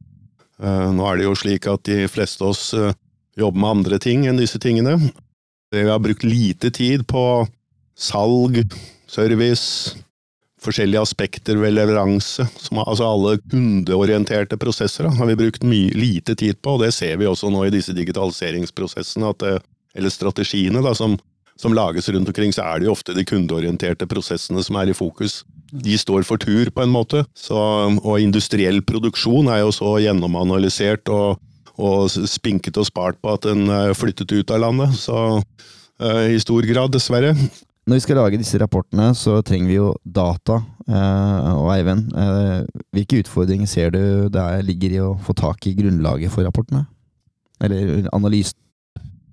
Uh, 0.61 0.91
nå 0.93 1.07
er 1.09 1.19
det 1.19 1.25
jo 1.27 1.37
slik 1.39 1.67
at 1.71 1.83
de 1.89 2.05
fleste 2.11 2.45
av 2.45 2.53
oss 2.53 2.69
jobber 3.39 3.59
med 3.63 3.71
andre 3.79 3.99
ting 4.03 4.27
enn 4.29 4.39
disse 4.39 4.59
tingene. 4.61 4.97
Vi 5.73 5.85
har 5.87 6.01
brukt 6.01 6.25
lite 6.25 6.71
tid 6.73 7.05
på 7.09 7.23
salg, 7.99 8.61
service, 9.09 9.97
forskjellige 10.63 11.01
aspekter 11.01 11.59
ved 11.61 11.73
leveranse. 11.77 12.45
Som, 12.59 12.81
altså 12.83 13.07
alle 13.07 13.37
kundeorienterte 13.51 14.57
prosesser 14.59 15.07
da, 15.07 15.13
har 15.19 15.29
vi 15.31 15.37
brukt 15.39 15.63
mye, 15.67 15.91
lite 15.95 16.35
tid 16.39 16.59
på, 16.61 16.75
og 16.77 16.83
det 16.83 16.93
ser 16.95 17.17
vi 17.21 17.27
også 17.29 17.51
nå 17.53 17.65
i 17.67 17.73
disse 17.73 17.95
digitaliseringsprosessene, 17.97 19.33
det- 19.39 19.59
eller 19.97 20.09
strategiene 20.13 20.83
da, 20.85 20.93
som, 20.93 21.15
som 21.57 21.73
lages 21.73 22.09
rundt 22.13 22.29
omkring, 22.29 22.51
så 22.53 22.61
er 22.63 22.79
det 22.79 22.85
jo 22.87 22.93
ofte 22.93 23.15
de 23.17 23.23
kundeorienterte 23.25 24.05
prosessene 24.07 24.61
som 24.63 24.77
er 24.79 24.91
i 24.91 24.93
fokus. 24.97 25.41
De 25.73 25.97
står 25.97 26.23
for 26.25 26.37
tur, 26.41 26.69
på 26.73 26.83
en 26.85 26.93
måte. 26.93 27.23
Så, 27.37 27.55
og 27.57 28.19
industriell 28.21 28.81
produksjon 28.85 29.49
er 29.49 29.63
jo 29.63 29.71
så 29.75 29.95
gjennomanalysert 30.03 31.09
og, 31.13 31.39
og 31.79 32.09
spinket 32.09 32.77
og 32.77 32.87
spart 32.89 33.19
på 33.21 33.33
at 33.33 33.47
den 33.49 33.67
er 33.73 33.93
flyttet 33.97 34.31
ut 34.31 34.51
av 34.55 34.61
landet. 34.65 34.95
Så 34.97 35.17
eh, 35.99 36.35
i 36.35 36.39
stor 36.41 36.65
grad, 36.69 36.93
dessverre. 36.95 37.33
Når 37.89 37.97
vi 37.97 38.03
skal 38.03 38.19
lage 38.21 38.37
disse 38.37 38.59
rapportene, 38.61 39.07
så 39.17 39.39
trenger 39.41 39.65
vi 39.65 39.77
jo 39.79 39.87
data. 40.05 40.59
Eh, 40.85 41.47
og 41.57 41.71
Eivind, 41.73 42.11
eh, 42.13 42.67
hvilke 42.93 43.23
utfordringer 43.23 43.65
ser 43.71 43.89
du 43.95 44.29
der 44.29 44.61
ligger 44.61 44.93
i 44.93 44.99
å 45.01 45.15
få 45.25 45.33
tak 45.33 45.65
i 45.65 45.73
grunnlaget 45.73 46.29
for 46.29 46.45
rapportene? 46.45 46.83
Eller 47.65 48.05
analysen? 48.13 48.59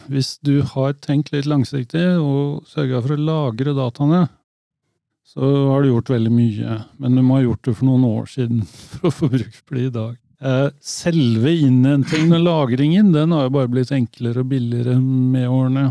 Hvis 0.08 0.38
du 0.40 0.62
har 0.62 0.96
tenkt 1.04 1.34
litt 1.34 1.44
langsiktig 1.50 2.06
og 2.16 2.64
sørga 2.70 3.02
for 3.04 3.12
å 3.12 3.20
lagre 3.28 3.76
dataene, 3.76 4.22
så 5.26 5.52
har 5.74 5.82
du 5.82 5.90
gjort 5.90 6.14
veldig 6.14 6.32
mye. 6.32 6.78
Men 6.96 7.18
du 7.18 7.24
må 7.26 7.36
ha 7.36 7.44
gjort 7.44 7.66
det 7.68 7.76
for 7.76 7.90
noen 7.90 8.08
år 8.08 8.30
siden 8.38 8.64
for 8.94 9.10
å 9.10 9.16
få 9.18 9.28
bruk 9.36 9.60
det 9.68 9.84
i 9.84 9.92
dag. 9.92 10.14
Eh, 10.40 10.70
Selve 10.80 11.52
innhentingen 11.52 12.38
og 12.40 12.46
lagringen 12.48 13.12
den 13.12 13.36
har 13.36 13.50
jo 13.50 13.56
bare 13.58 13.74
blitt 13.76 13.92
enklere 13.92 14.40
og 14.40 14.48
billigere 14.54 14.96
med 14.96 15.44
årene. 15.44 15.90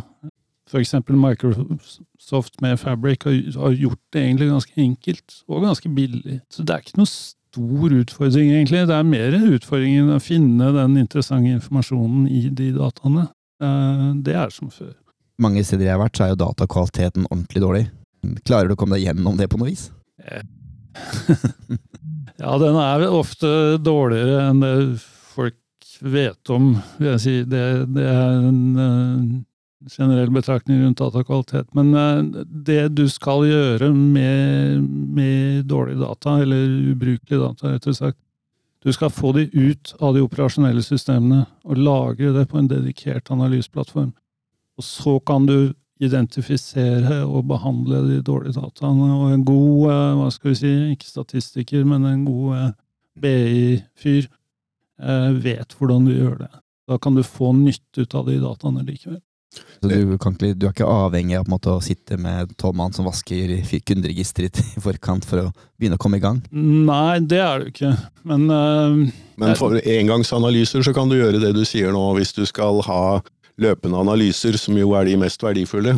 Eksempel 0.82 1.16
Microsoft 1.20 2.60
med 2.62 2.80
Fabric 2.82 3.24
har 3.28 3.72
gjort 3.76 4.02
det 4.14 4.22
egentlig 4.22 4.50
ganske 4.52 4.82
enkelt 4.82 5.40
og 5.48 5.64
ganske 5.66 5.90
billig. 5.96 6.40
Så 6.52 6.64
det 6.66 6.76
er 6.76 6.84
ikke 6.86 7.00
noe 7.02 7.12
stor 7.12 7.96
utfordring, 8.02 8.52
egentlig. 8.52 8.84
Det 8.90 8.96
er 8.98 9.08
mer 9.08 9.38
utfordringen 9.56 10.12
å 10.16 10.20
finne 10.24 10.72
den 10.76 10.98
interessante 11.00 11.54
informasjonen 11.56 12.28
i 12.28 12.48
de 12.50 12.72
dataene. 12.76 13.28
Eh, 13.64 14.08
Det 14.26 14.36
er 14.36 14.50
som 14.52 14.70
før. 14.70 14.94
Mange 15.40 15.64
steder 15.68 15.86
jeg 15.86 15.96
har 15.96 16.04
vært, 16.04 16.16
så 16.18 16.26
er 16.26 16.34
jo 16.34 16.42
datakvaliteten 16.46 17.28
ordentlig 17.30 17.62
dårlig. 17.64 17.86
Klarer 18.48 18.68
du 18.68 18.74
å 18.76 18.80
komme 18.80 18.96
deg 18.98 19.06
gjennom 19.10 19.38
det 19.38 19.50
på 19.52 19.60
noe 19.60 19.72
vis? 19.72 19.90
Ja, 22.36 22.58
den 22.60 22.76
er 22.76 23.06
ofte 23.16 23.48
dårligere 23.80 24.50
enn 24.50 24.60
det 24.60 24.72
folk 25.32 25.56
vet 26.04 26.52
om, 26.52 26.74
vil 27.00 27.14
jeg 27.14 27.22
si. 27.24 27.36
Det, 27.48 27.62
det 27.96 28.04
er 28.12 28.34
en 28.50 28.60
eh, 28.76 29.22
generell 29.92 30.32
betraktning 30.32 30.82
rundt 30.84 30.98
datakvalitet. 30.98 31.68
Men 31.74 31.94
eh, 31.94 32.44
det 32.68 32.88
du 32.98 33.06
skal 33.10 33.46
gjøre 33.48 33.92
med, 33.94 34.84
med 35.16 35.66
dårlige 35.70 36.02
data, 36.02 36.40
eller 36.42 36.92
ubrukelige 36.92 37.42
data, 37.42 37.74
rett 37.74 37.88
og 37.90 37.98
slett, 37.98 38.20
du 38.86 38.94
skal 38.94 39.10
få 39.10 39.32
de 39.34 39.48
ut 39.50 39.96
av 39.98 40.14
de 40.14 40.22
operasjonelle 40.22 40.84
systemene 40.86 41.48
og 41.66 41.80
lagre 41.82 42.36
det 42.36 42.46
på 42.52 42.60
en 42.60 42.70
dedikert 42.70 43.32
analyseplattform. 43.34 44.12
Og 44.78 44.86
så 44.86 45.18
kan 45.26 45.48
du 45.50 45.74
identifisere 46.04 47.22
og 47.24 47.48
behandle 47.50 48.02
de 48.10 48.20
dårlige 48.26 48.60
dataene. 48.60 49.08
Og 49.16 49.32
en 49.34 49.46
god, 49.48 49.92
eh, 49.92 50.18
hva 50.20 50.32
skal 50.34 50.52
vi 50.52 50.60
si, 50.60 50.74
ikke 50.94 51.10
statistiker, 51.10 51.86
men 51.88 52.06
en 52.06 52.26
god 52.28 52.58
eh, 52.58 52.74
BI-fyr 53.22 54.28
vet 55.44 55.74
hvordan 55.76 56.06
du 56.08 56.14
gjør 56.14 56.38
det. 56.46 56.52
Da 56.88 56.98
kan 57.02 57.16
du 57.18 57.24
få 57.24 57.52
nytte 57.58 58.06
ut 58.06 58.14
av 58.16 58.30
de 58.30 58.38
dataene 58.40 58.84
likevel. 58.86 59.20
Så 59.56 59.90
du, 59.92 60.16
kan 60.22 60.36
ikke, 60.36 60.54
du 60.58 60.66
er 60.68 60.74
ikke 60.74 60.90
avhengig 60.90 61.38
av 61.38 61.46
på 61.46 61.52
en 61.52 61.56
måte, 61.56 61.76
å 61.76 61.84
sitte 61.84 62.18
med 62.22 62.56
tolv 62.62 62.78
mann 62.80 62.96
som 62.96 63.08
vasker 63.08 63.54
kunderegisteret 63.86 64.62
i 64.64 64.84
forkant 64.84 65.28
for 65.28 65.44
å 65.44 65.52
begynne 65.78 66.00
å 66.00 66.02
komme 66.02 66.20
i 66.20 66.24
gang? 66.24 66.42
Nei, 66.52 67.20
det 67.22 67.42
er 67.44 67.62
det 67.62 67.74
ikke. 67.74 67.94
Men, 68.26 68.50
uh, 68.50 69.22
Men 69.42 69.56
for 69.60 69.78
engangsanalyser 69.80 70.86
så 70.86 70.96
kan 70.96 71.12
du 71.12 71.20
gjøre 71.20 71.44
det 71.44 71.54
du 71.58 71.64
sier 71.68 71.94
nå, 71.96 72.08
hvis 72.18 72.34
du 72.38 72.46
skal 72.50 72.82
ha 72.88 73.06
løpende 73.62 74.00
analyser, 74.00 74.58
som 74.60 74.76
jo 74.78 74.94
er 75.00 75.08
de 75.08 75.16
mest 75.20 75.44
verdifulle, 75.44 75.96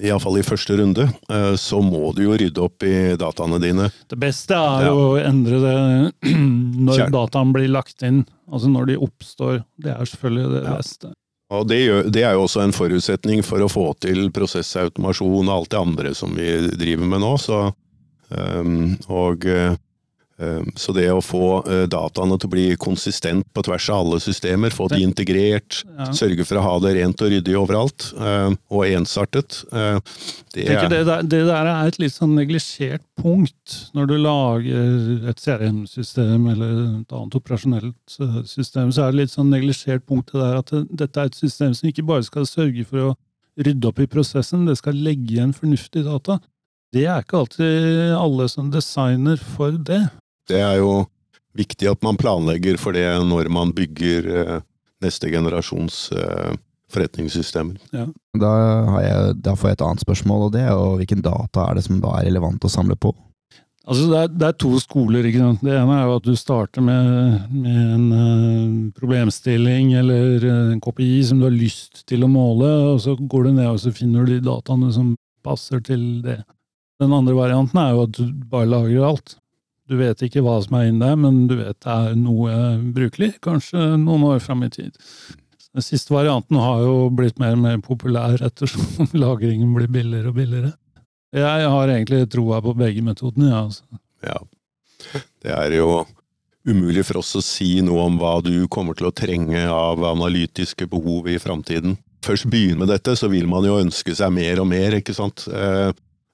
iallfall 0.00 0.38
i 0.40 0.44
første 0.46 0.76
runde, 0.80 1.04
eh, 1.28 1.54
så 1.60 1.82
må 1.84 2.12
du 2.16 2.24
jo 2.24 2.36
rydde 2.38 2.62
opp 2.64 2.84
i 2.86 3.12
dataene 3.20 3.58
dine. 3.62 3.90
Det 4.08 4.18
beste 4.20 4.56
er 4.56 4.88
jo 4.88 5.10
å 5.10 5.18
endre 5.20 5.60
det 5.62 6.32
når 6.88 7.08
dataen 7.12 7.52
blir 7.54 7.68
lagt 7.72 8.04
inn, 8.06 8.22
altså 8.50 8.72
når 8.72 8.92
de 8.92 9.00
oppstår. 9.04 9.60
Det 9.76 9.92
er 9.92 10.08
selvfølgelig 10.08 10.54
det 10.54 10.62
ja. 10.64 10.78
beste. 10.78 11.12
Og 11.52 11.68
det, 11.68 11.82
gjør, 11.84 12.06
det, 12.08 12.22
er 12.24 12.36
jo 12.36 12.46
også 12.46 12.62
en 12.64 12.72
forutsetning 12.72 13.42
for 13.44 13.60
å 13.60 13.70
få 13.70 13.90
til 14.00 14.30
prosessautomasjon 14.32 15.50
og 15.50 15.54
alt 15.54 15.72
det 15.74 15.80
andre 15.80 16.12
som 16.16 16.32
vi 16.36 16.48
driver 16.80 17.08
med 17.10 17.20
nå. 17.24 17.32
Så, 17.40 17.58
um, 18.32 18.94
og 19.12 19.44
uh, 19.44 19.74
så 20.78 20.94
det 20.96 21.06
å 21.12 21.20
få 21.24 21.46
eh, 21.66 21.84
dataene 21.90 22.36
til 22.40 22.48
å 22.48 22.52
bli 22.52 22.64
konsistent 22.80 23.46
på 23.54 23.64
tvers 23.66 23.88
av 23.92 24.02
alle 24.02 24.20
systemer, 24.22 24.74
få 24.74 24.88
de 24.92 25.00
integrert, 25.04 25.82
ja. 25.86 26.08
sørge 26.16 26.46
for 26.48 26.60
å 26.60 26.64
ha 26.66 26.74
det 26.84 26.94
rent 26.98 27.24
og 27.24 27.32
ryddig 27.32 27.56
overalt, 27.58 28.08
ehm, 28.18 28.56
og 28.72 28.84
ensartet 28.88 29.62
ehm, 29.72 30.00
det, 30.54 30.66
er, 30.68 30.88
det, 30.92 31.02
der, 31.08 31.24
det 31.24 31.42
der 31.48 31.70
er 31.70 31.88
et 31.88 31.98
litt 32.02 32.14
sånn 32.14 32.34
neglisjert 32.36 33.04
punkt 33.18 33.78
når 33.96 34.10
du 34.10 34.14
lager 34.20 35.28
et 35.30 35.40
CRM-system 35.40 36.48
eller 36.52 36.72
et 37.02 37.16
annet 37.16 37.36
operasjonelt 37.38 38.16
eh, 38.20 38.38
system. 38.48 38.92
Så 38.92 39.06
er 39.06 39.12
det 39.12 39.22
litt 39.22 39.34
sånn 39.34 39.52
neglisjert 39.52 40.06
punkt 40.08 40.32
det 40.32 40.42
der 40.42 40.60
at 40.60 40.72
dette 40.90 41.20
er 41.20 41.30
et 41.30 41.38
system 41.38 41.76
som 41.76 41.90
ikke 41.90 42.06
bare 42.08 42.26
skal 42.26 42.48
sørge 42.48 42.86
for 42.88 43.12
å 43.12 43.12
rydde 43.60 43.88
opp 43.90 44.00
i 44.00 44.08
prosessen, 44.08 44.64
det 44.68 44.78
skal 44.80 44.96
legge 44.96 45.36
igjen 45.36 45.52
fornuftige 45.56 46.08
data. 46.08 46.38
Det 46.92 47.06
er 47.08 47.22
ikke 47.24 47.40
alltid 47.40 48.12
alle 48.18 48.48
som 48.52 48.68
designer 48.72 49.40
for 49.40 49.76
det. 49.80 50.02
Det 50.50 50.60
er 50.60 50.76
jo 50.80 51.04
viktig 51.56 51.90
at 51.90 52.02
man 52.04 52.18
planlegger 52.20 52.78
for 52.80 52.96
det 52.96 53.06
når 53.28 53.50
man 53.52 53.74
bygger 53.76 54.28
eh, 54.32 54.60
neste 55.04 55.30
generasjons 55.32 56.06
eh, 56.16 56.54
forretningssystemer. 56.92 57.80
Ja. 57.92 58.06
Da, 58.38 58.54
jeg, 59.04 59.36
da, 59.44 59.56
får 59.56 59.72
jeg 59.72 59.78
et 59.78 59.84
annet 59.88 60.04
spørsmål, 60.04 60.48
og 60.48 60.54
det 60.56 60.64
er 60.64 60.72
jo 60.72 60.96
hvilken 61.00 61.24
data 61.24 61.66
er 61.68 61.78
det 61.78 61.86
som 61.88 62.00
da 62.02 62.16
er 62.18 62.28
relevant 62.30 62.64
å 62.64 62.72
samle 62.72 62.96
på? 63.00 63.14
Altså 63.82 64.04
det, 64.06 64.18
er, 64.18 64.28
det 64.38 64.46
er 64.46 64.58
to 64.62 64.70
skoler. 64.78 65.26
ikke 65.26 65.42
sant? 65.42 65.62
Det 65.66 65.74
ene 65.74 65.96
er 65.96 66.04
jo 66.06 66.18
at 66.20 66.26
du 66.28 66.36
starter 66.38 66.84
med, 66.86 67.48
med 67.50 67.80
en 67.96 68.04
uh, 68.14 68.90
problemstilling 68.94 69.90
eller 69.98 70.46
en 70.46 70.82
KPI 70.82 71.16
som 71.26 71.42
du 71.42 71.48
har 71.48 71.56
lyst 71.56 72.04
til 72.06 72.22
å 72.22 72.30
måle, 72.30 72.70
og 72.92 73.02
så 73.02 73.16
går 73.18 73.48
du 73.48 73.54
ned 73.56 73.72
og 73.72 73.80
så 73.82 73.94
finner 73.94 74.22
du 74.22 74.36
de 74.36 74.44
dataene 74.46 74.92
som 74.94 75.16
passer 75.42 75.82
til 75.82 76.04
det. 76.22 76.38
Den 77.02 77.14
andre 77.16 77.34
varianten 77.34 77.80
er 77.82 77.96
jo 77.96 78.04
at 78.06 78.14
du 78.20 78.28
bare 78.52 78.70
lagrer 78.70 79.08
alt. 79.08 79.34
Du 79.92 79.98
vet 80.00 80.22
ikke 80.24 80.40
hva 80.40 80.54
som 80.64 80.78
er 80.78 80.86
inni 80.88 81.04
der, 81.04 81.18
men 81.20 81.42
du 81.50 81.58
vet 81.58 81.76
det 81.84 81.92
er 81.92 82.14
noe 82.16 82.52
brukelig, 82.96 83.34
kanskje 83.44 83.90
noen 84.00 84.22
år 84.30 84.38
fram 84.40 84.62
i 84.64 84.70
tid. 84.72 84.94
Den 85.72 85.84
siste 85.84 86.14
varianten 86.14 86.56
har 86.60 86.80
jo 86.80 87.10
blitt 87.12 87.36
mer 87.40 87.58
og 87.58 87.60
mer 87.66 87.82
populær 87.84 88.40
ettersom 88.40 89.10
lagringen 89.24 89.74
blir 89.76 89.90
billigere 89.92 90.32
og 90.32 90.38
billigere. 90.38 90.72
Jeg 91.36 91.68
har 91.74 91.92
egentlig 91.92 92.22
troa 92.32 92.60
på 92.64 92.72
begge 92.76 93.04
metodene, 93.04 93.50
ja, 93.52 93.60
altså. 93.66 94.00
ja. 94.24 94.40
Det 95.44 95.52
er 95.52 95.76
jo 95.76 96.02
umulig 96.68 97.04
for 97.08 97.20
oss 97.20 97.34
å 97.36 97.44
si 97.44 97.74
noe 97.84 98.06
om 98.06 98.16
hva 98.20 98.38
du 98.44 98.54
kommer 98.72 98.96
til 98.96 99.10
å 99.10 99.14
trenge 99.16 99.64
av 99.72 100.00
analytiske 100.12 100.88
behov 100.88 101.28
i 101.28 101.36
framtiden. 101.42 101.98
Først 102.24 102.48
begynne 102.48 102.84
med 102.84 102.92
dette, 102.92 103.16
så 103.18 103.28
vil 103.32 103.48
man 103.50 103.66
jo 103.66 103.80
ønske 103.82 104.14
seg 104.16 104.32
mer 104.32 104.60
og 104.62 104.70
mer, 104.72 105.00
ikke 105.00 105.16
sant, 105.16 105.44
eh, 105.52 105.90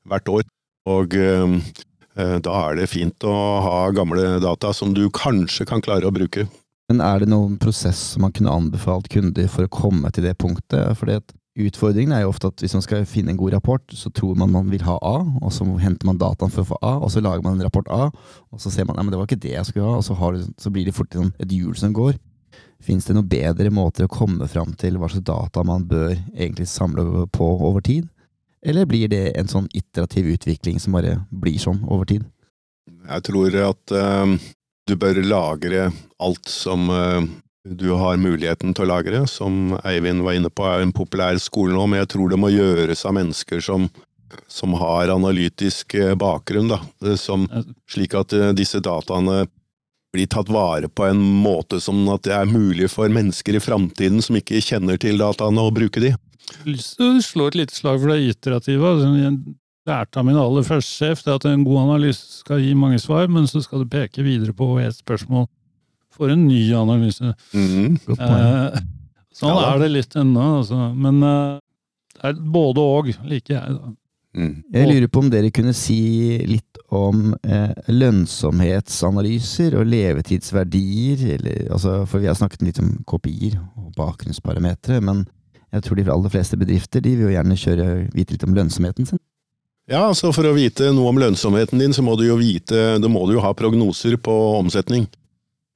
hvert 0.07 0.35
år. 0.35 0.47
Og 0.89 1.15
Eh, 1.19 1.59
da 2.19 2.55
er 2.67 2.81
det 2.81 2.89
fint 2.91 3.25
å 3.27 3.35
ha 3.63 3.77
gamle 3.95 4.39
data 4.43 4.73
som 4.75 4.95
du 4.97 5.05
kanskje 5.15 5.69
kan 5.69 5.85
klare 5.85 6.09
å 6.09 6.15
bruke. 6.15 6.49
Men 6.89 7.03
er 7.05 7.23
det 7.23 7.29
noen 7.31 7.59
prosess 7.61 8.01
som 8.15 8.25
man 8.25 8.33
kunne 8.35 8.55
anbefalt 8.55 9.11
kunder 9.13 9.47
for 9.53 9.69
å 9.69 9.73
komme 9.73 10.11
til 10.15 10.25
det 10.25 10.35
punktet? 10.41 10.97
Fordi 10.99 11.21
Utfordringen 11.59 12.13
er 12.15 12.23
jo 12.23 12.31
ofte 12.31 12.53
at 12.53 12.63
hvis 12.63 12.77
man 12.77 12.85
skal 12.85 13.07
finne 13.09 13.33
en 13.33 13.39
god 13.39 13.57
rapport, 13.57 13.83
så 13.91 14.13
tror 14.15 14.37
man 14.39 14.53
man 14.55 14.69
vil 14.71 14.85
ha 14.87 14.95
A, 15.03 15.17
og 15.43 15.51
så 15.51 15.65
henter 15.83 16.07
man 16.07 16.21
dataen 16.21 16.53
for 16.55 16.63
å 16.63 16.69
få 16.69 16.79
A, 16.87 16.93
og 17.03 17.11
så 17.11 17.23
lager 17.25 17.43
man 17.43 17.57
en 17.59 17.67
rapport 17.67 17.89
A, 17.91 18.13
og 18.55 18.63
så 18.63 18.71
ser 18.71 18.87
man 18.87 19.01
at 19.01 19.11
det 19.11 19.19
var 19.19 19.27
ikke 19.27 19.43
det 19.43 19.57
jeg 19.57 19.67
skulle 19.67 19.89
ha, 19.89 19.97
og 19.99 20.05
så, 20.07 20.15
det, 20.37 20.45
så 20.63 20.71
blir 20.71 20.87
det 20.87 20.95
fort 20.95 21.17
sånn 21.19 21.33
et 21.43 21.51
hjul 21.51 21.75
som 21.79 21.97
går. 21.97 22.15
Fins 22.85 23.09
det 23.09 23.17
noen 23.17 23.27
bedre 23.27 23.73
måter 23.75 24.07
å 24.07 24.13
komme 24.13 24.47
fram 24.47 24.71
til 24.79 25.01
hva 25.01 25.11
slags 25.11 25.27
data 25.27 25.67
man 25.67 25.89
bør 25.91 26.15
egentlig 26.15 26.69
samle 26.71 27.27
på 27.35 27.51
over 27.57 27.83
tid? 27.83 28.07
Eller 28.63 28.87
blir 28.87 29.09
det 29.09 29.33
en 29.39 29.49
sånn 29.51 29.69
iterativ 29.77 30.27
utvikling 30.35 30.81
som 30.83 30.97
bare 30.99 31.21
blir 31.31 31.59
sånn 31.63 31.85
over 31.87 32.09
tid? 32.11 32.25
Jeg 33.09 33.25
tror 33.29 33.55
at 33.63 33.95
uh, 33.95 34.35
du 34.89 34.97
bør 34.99 35.21
lagre 35.25 35.89
alt 36.19 36.51
som 36.51 36.91
uh, 36.91 37.23
du 37.69 37.91
har 38.01 38.19
muligheten 38.21 38.75
til 38.75 38.87
å 38.87 38.91
lagre. 38.91 39.23
Som 39.31 39.77
Eivind 39.87 40.25
var 40.27 40.39
inne 40.39 40.51
på, 40.51 40.67
er 40.67 40.83
en 40.83 40.95
populær 40.95 41.39
skole 41.43 41.75
nå, 41.75 41.87
men 41.87 42.03
jeg 42.03 42.13
tror 42.15 42.33
det 42.33 42.41
må 42.41 42.51
gjøres 42.53 43.05
av 43.09 43.17
mennesker 43.19 43.63
som, 43.65 43.89
som 44.51 44.77
har 44.81 45.13
analytisk 45.13 45.95
eh, 45.99 46.15
bakgrunn. 46.19 46.73
Da, 46.73 47.15
som, 47.21 47.47
slik 47.91 48.17
at 48.19 48.35
uh, 48.37 48.51
disse 48.57 48.83
dataene 48.85 49.45
blir 50.13 50.29
tatt 50.33 50.49
vare 50.49 50.89
på 50.89 51.05
en 51.05 51.21
måte 51.21 51.83
som 51.85 52.01
at 52.09 52.25
det 52.25 52.33
er 52.33 52.49
mulig 52.49 52.89
for 52.89 53.13
mennesker 53.13 53.59
i 53.59 53.61
framtiden 53.61 54.23
som 54.25 54.39
ikke 54.39 54.63
kjenner 54.65 54.97
til 55.01 55.21
dataene, 55.21 55.61
å 55.61 55.75
bruke 55.75 56.01
de 56.01 56.15
lyst 56.67 56.97
til 56.99 57.17
å 57.17 57.25
slå 57.25 57.49
et 57.51 57.59
lite 57.61 57.77
slag 57.77 58.01
for 58.03 58.13
det 58.13 58.33
iterative. 58.33 58.93
Altså, 58.93 59.13
jeg 59.19 59.37
lærte 59.89 60.21
av 60.21 60.27
min 60.29 60.39
aller 60.41 60.67
første 60.67 60.91
sjef 60.91 61.23
det 61.25 61.37
at 61.39 61.47
en 61.49 61.65
god 61.67 61.85
analyse 61.87 62.43
skal 62.43 62.63
gi 62.63 62.75
mange 62.79 63.01
svar, 63.03 63.29
men 63.33 63.49
så 63.51 63.63
skal 63.65 63.85
du 63.85 63.93
peke 63.93 64.25
videre 64.27 64.55
på 64.57 64.75
et 64.83 64.99
spørsmål 64.99 65.47
for 66.19 66.35
en 66.35 66.49
ny 66.49 66.61
analyse. 66.77 67.33
Mm, 67.55 67.95
eh, 68.17 68.83
sånn 69.39 69.55
ja, 69.55 69.71
er 69.71 69.85
det 69.85 69.93
litt 69.95 70.19
ennå, 70.19 70.51
altså. 70.61 70.91
Men 70.99 71.23
eh, 71.23 71.57
det 72.19 72.31
er 72.33 72.45
både 72.59 72.85
og, 72.99 73.13
liker 73.31 73.59
jeg. 73.59 73.79
da. 73.79 73.95
Mm. 74.39 74.53
Jeg 74.75 74.89
lurer 74.91 75.11
på 75.11 75.23
om 75.23 75.31
dere 75.33 75.51
kunne 75.55 75.73
si 75.75 76.01
litt 76.47 76.83
om 76.95 77.33
eh, 77.43 77.73
lønnsomhetsanalyser 77.91 79.77
og 79.79 79.89
levetidsverdier, 79.89 81.25
eller, 81.39 81.65
altså, 81.75 82.03
for 82.09 82.23
vi 82.23 82.31
har 82.31 82.39
snakket 82.39 82.65
litt 82.67 82.81
om 82.83 82.93
kopier 83.09 83.59
og 83.79 83.93
bakgrunnsparametere, 83.99 85.01
men 85.05 85.25
jeg 85.73 85.85
tror 85.85 85.99
de 85.99 86.07
aller 86.13 86.33
fleste 86.33 86.57
bedrifter 86.61 87.03
de 87.05 87.15
vil 87.17 87.29
jo 87.29 87.35
gjerne 87.35 87.57
kjøre, 87.61 87.89
vite 88.15 88.35
litt 88.35 88.47
om 88.47 88.55
lønnsomheten 88.57 89.09
sin. 89.09 89.21
Ja, 89.89 90.03
altså 90.11 90.35
For 90.37 90.45
å 90.45 90.57
vite 90.57 90.91
noe 90.93 91.13
om 91.13 91.21
lønnsomheten 91.21 91.81
din, 91.81 91.95
så 91.97 92.05
må 92.05 92.17
du 92.21 92.27
jo 92.27 92.37
vite, 92.41 92.99
da 93.01 93.09
må 93.09 93.25
du 93.29 93.39
jo 93.39 93.45
ha 93.45 93.55
prognoser 93.57 94.19
på 94.21 94.35
omsetning. 94.59 95.07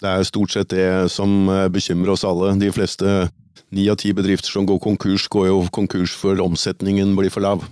Det 0.02 0.11
er 0.11 0.26
stort 0.26 0.52
sett 0.52 0.72
det 0.74 0.88
som 1.14 1.46
eh, 1.48 1.68
bekymrer 1.72 2.12
oss 2.12 2.26
alle. 2.26 2.52
De 2.61 2.72
fleste 2.74 3.31
ni 3.72 3.87
av 3.88 3.96
ti 4.02 4.11
bedrifter 4.12 4.52
som 4.52 4.66
går 4.68 4.81
konkurs, 4.83 5.28
går 5.33 5.48
jo 5.48 5.62
konkurs 5.72 6.16
før 6.18 6.42
omsetningen 6.44 7.14
blir 7.16 7.33
for 7.33 7.44
lav. 7.44 7.64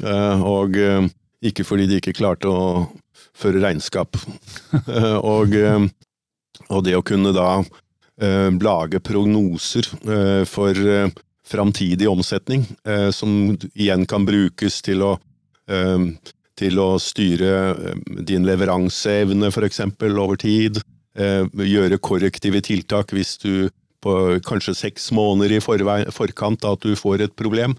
Eh, 0.00 0.44
og 0.46 0.78
eh, 0.78 1.08
ikke 1.50 1.66
fordi 1.66 1.88
de 1.90 1.98
ikke 1.98 2.16
klarte 2.16 2.48
å 2.48 2.86
føre 3.36 3.60
regnskap. 3.64 4.16
og, 5.34 5.58
og 6.68 6.80
det 6.86 6.96
å 6.96 7.04
kunne 7.06 7.34
da 7.36 7.50
lage 8.58 8.98
prognoser 9.04 9.86
for 10.50 10.74
framtidig 11.48 12.08
omsetning, 12.10 12.66
eh, 12.84 13.10
som 13.10 13.56
igjen 13.74 14.06
kan 14.06 14.26
brukes 14.28 14.82
til 14.84 15.02
å, 15.02 15.12
eh, 15.70 15.98
til 16.58 16.78
å 16.82 16.90
styre 17.00 17.52
eh, 17.72 18.22
din 18.28 18.46
leveranseevne, 18.48 19.50
f.eks., 19.52 19.80
over 20.08 20.36
tid. 20.36 20.82
Gjøre 21.18 21.96
korrektive 21.98 22.60
tiltak 22.62 23.10
hvis 23.10 23.32
du 23.42 23.70
på 24.04 24.12
kanskje 24.46 24.76
seks 24.78 25.08
måneder 25.10 25.56
i 25.56 26.12
forkant 26.14 26.62
at 26.68 26.84
du 26.84 26.94
får 26.94 27.24
et 27.24 27.34
problem, 27.34 27.74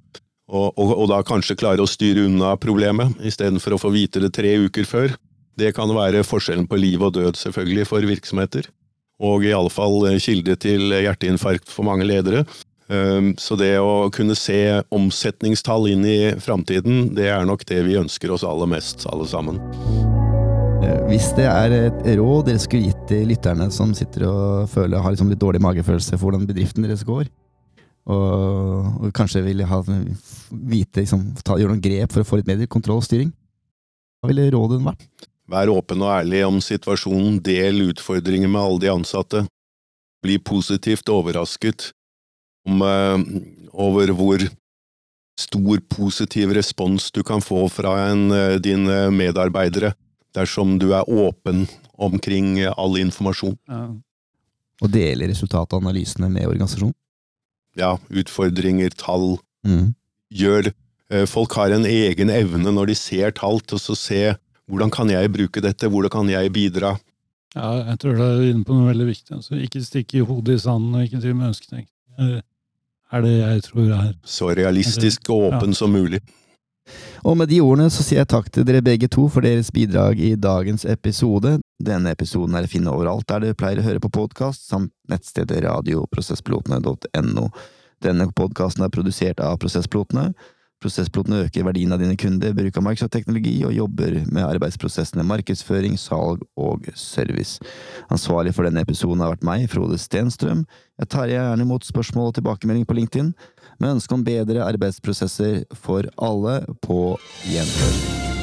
og, 0.50 0.74
og, 0.76 0.92
og 0.92 1.08
da 1.08 1.22
kanskje 1.24 1.56
klare 1.56 1.80
å 1.80 1.88
styre 1.88 2.26
unna 2.28 2.58
problemet, 2.60 3.16
istedenfor 3.24 3.78
å 3.78 3.80
få 3.80 3.94
vite 3.96 4.20
det 4.20 4.34
tre 4.36 4.58
uker 4.60 4.84
før. 4.84 5.16
Det 5.56 5.72
kan 5.78 5.88
være 5.96 6.26
forskjellen 6.28 6.68
på 6.68 6.82
liv 6.82 7.00
og 7.00 7.14
død, 7.16 7.40
selvfølgelig, 7.40 7.88
for 7.88 8.10
virksomheter. 8.12 8.68
Og 9.24 9.46
i 9.48 9.56
alle 9.56 9.72
fall 9.72 10.04
kilde 10.20 10.58
til 10.60 10.92
hjerteinfarkt 10.96 11.72
for 11.72 11.88
mange 11.88 12.08
ledere. 12.08 12.44
Ehm, 12.90 13.34
så 13.38 13.54
det 13.60 13.76
å 13.78 14.10
kunne 14.14 14.36
se 14.38 14.82
omsetningstall 14.94 15.92
inn 15.92 16.06
i 16.10 16.20
framtiden, 16.42 17.12
det 17.18 17.28
er 17.30 17.46
nok 17.46 17.66
det 17.70 17.84
vi 17.86 18.00
ønsker 18.00 18.34
oss 18.34 18.46
aller 18.48 18.70
mest, 18.72 19.06
alle 19.12 19.28
sammen. 19.30 19.60
Eh, 20.82 21.04
hvis 21.12 21.30
det 21.38 21.46
er 21.46 21.76
et 21.76 22.00
råd 22.18 22.48
dere 22.50 22.62
skulle 22.62 22.90
gitt 22.90 23.04
til 23.12 23.30
lytterne 23.30 23.70
som 23.74 23.94
sitter 23.98 24.26
og 24.30 24.72
føler, 24.74 25.04
har 25.04 25.14
liksom 25.14 25.30
litt 25.30 25.42
dårlig 25.42 25.62
magefølelse 25.62 26.18
for 26.18 26.30
hvordan 26.30 26.50
bedriften 26.50 26.88
deres 26.88 27.06
går, 27.06 27.30
og, 28.10 29.06
og 29.06 29.14
kanskje 29.14 29.44
vil 29.46 29.62
ha, 29.70 29.84
vite, 30.50 31.04
liksom, 31.04 31.28
ta, 31.46 31.60
gjøre 31.62 31.76
noen 31.76 31.84
grep 31.84 32.16
for 32.16 32.24
å 32.24 32.30
få 32.30 32.40
litt 32.40 32.50
mer 32.50 32.66
kontroll 32.72 33.04
og 33.04 33.06
styring, 33.06 33.30
hva 34.20 34.32
ville 34.32 34.50
rådet 34.56 34.82
vært? 34.82 35.30
Vær 35.50 35.70
åpen 35.74 36.02
og 36.06 36.12
ærlig 36.14 36.42
om 36.46 36.58
situasjonen, 36.62 37.38
del 37.46 37.86
utfordringer 37.86 38.50
med 38.50 38.62
alle 38.62 38.82
de 38.82 38.90
ansatte. 38.92 39.46
Bli 40.26 40.36
positivt 40.46 41.10
overrasket 41.10 41.92
om, 42.68 42.82
eh, 42.82 43.42
over 43.74 44.12
hvor 44.16 44.44
stor 45.40 45.80
positiv 45.90 46.52
respons 46.56 47.12
du 47.16 47.24
kan 47.24 47.42
få 47.42 47.70
fra 47.72 48.10
en, 48.10 48.32
eh, 48.32 48.58
dine 48.60 49.10
medarbeidere 49.12 49.94
dersom 50.36 50.78
du 50.80 50.92
er 50.94 51.08
åpen 51.08 51.68
omkring 51.98 52.60
all 52.66 52.98
informasjon. 53.00 53.58
Ja. 53.68 53.88
Og 54.82 54.92
dele 54.92 55.28
resultatet 55.28 55.74
av 55.74 55.84
analysene 55.84 56.30
med 56.32 56.48
organisasjonen. 56.48 56.96
Ja, 57.76 57.98
utfordringer, 58.10 58.92
tall. 58.96 59.40
Mm. 59.66 59.96
Gjør 60.34 60.72
eh, 61.12 61.26
Folk 61.26 61.54
har 61.54 61.72
en 61.72 61.86
egen 61.86 62.30
evne 62.30 62.72
når 62.72 62.92
de 62.92 62.96
ser 62.96 63.32
tall, 63.36 63.60
til 63.62 63.80
å 63.80 63.98
se 63.98 64.36
hvordan 64.70 64.92
kan 64.94 65.10
jeg 65.10 65.32
bruke 65.34 65.62
dette, 65.62 65.90
hvordan 65.90 66.14
kan 66.14 66.30
jeg 66.30 66.52
bidra. 66.54 66.98
ja, 67.56 67.70
jeg 67.90 68.00
tror 68.00 68.16
du 68.16 68.22
er 68.22 68.44
inne 68.52 68.64
på 68.64 68.76
noe 68.78 68.92
veldig 68.92 69.08
viktig. 69.10 69.36
Altså, 69.40 69.58
ikke 69.58 69.82
stikke 69.82 70.26
hodet 70.28 70.60
i 70.60 70.62
sanden 70.62 70.96
og 70.96 71.08
ikke 71.08 71.22
drive 71.24 71.40
med 71.40 71.50
ønsketenking. 71.50 71.90
Er 72.20 73.24
det 73.26 73.32
jeg 73.40 73.64
tror 73.66 73.96
er 73.96 74.12
Så 74.24 74.52
realistisk 74.54 75.32
og 75.34 75.50
åpen 75.50 75.74
som 75.74 75.92
mulig. 75.94 76.20
Og 77.24 77.38
med 77.38 77.50
de 77.52 77.60
ordene 77.62 77.90
så 77.94 78.04
sier 78.06 78.22
jeg 78.22 78.30
takk 78.32 78.48
til 78.54 78.66
dere 78.66 78.84
begge 78.86 79.10
to 79.12 79.28
for 79.30 79.46
deres 79.46 79.72
bidrag 79.74 80.20
i 80.22 80.36
dagens 80.40 80.86
episode. 80.90 81.58
Denne 81.86 82.14
episoden 82.16 82.56
er 82.58 82.66
å 82.66 82.72
finne 82.72 82.94
overalt 82.94 83.28
der 83.30 83.44
du 83.44 83.58
pleier 83.58 83.82
å 83.82 83.86
høre 83.86 84.02
på 84.04 84.12
podkast, 84.14 84.66
samt 84.70 84.94
nettstedet 85.12 85.62
radioprosesspilotene.no. 85.68 87.50
Denne 88.04 88.30
podkasten 88.36 88.86
er 88.86 88.94
produsert 88.94 89.42
av 89.44 89.60
Prosesspilotene. 89.60 90.32
Prosesspilotene 90.80 91.44
øker 91.44 91.66
verdien 91.68 91.92
av 91.92 92.00
dine 92.00 92.16
kunder, 92.20 92.54
bruk 92.56 92.78
av 92.80 92.86
Microsoft-teknologi 92.86 93.58
og 93.68 93.76
jobber 93.76 94.16
med 94.32 94.46
arbeidsprosessene 94.46 95.26
markedsføring, 95.28 95.98
salg 96.00 96.46
og 96.56 96.88
service. 96.96 97.60
Ansvarlig 98.08 98.56
for 98.56 98.68
denne 98.68 98.86
episoden 98.88 99.20
har 99.24 99.34
vært 99.36 99.48
meg, 99.48 99.68
Frode 99.72 100.00
Stenstrøm. 100.00 100.64
Jeg 101.00 101.12
tar 101.12 101.32
gjerne 101.32 101.68
imot 101.68 101.88
spørsmål 101.88 102.32
og 102.32 102.40
tilbakemelding 102.40 102.88
på 102.88 102.96
LinkedIn, 103.02 103.34
med 103.80 103.98
ønske 103.98 104.16
om 104.16 104.24
bedre 104.24 104.64
arbeidsprosesser 104.68 105.66
for 105.76 106.08
alle 106.16 106.62
på 106.80 107.02
gjenhør. 107.52 108.39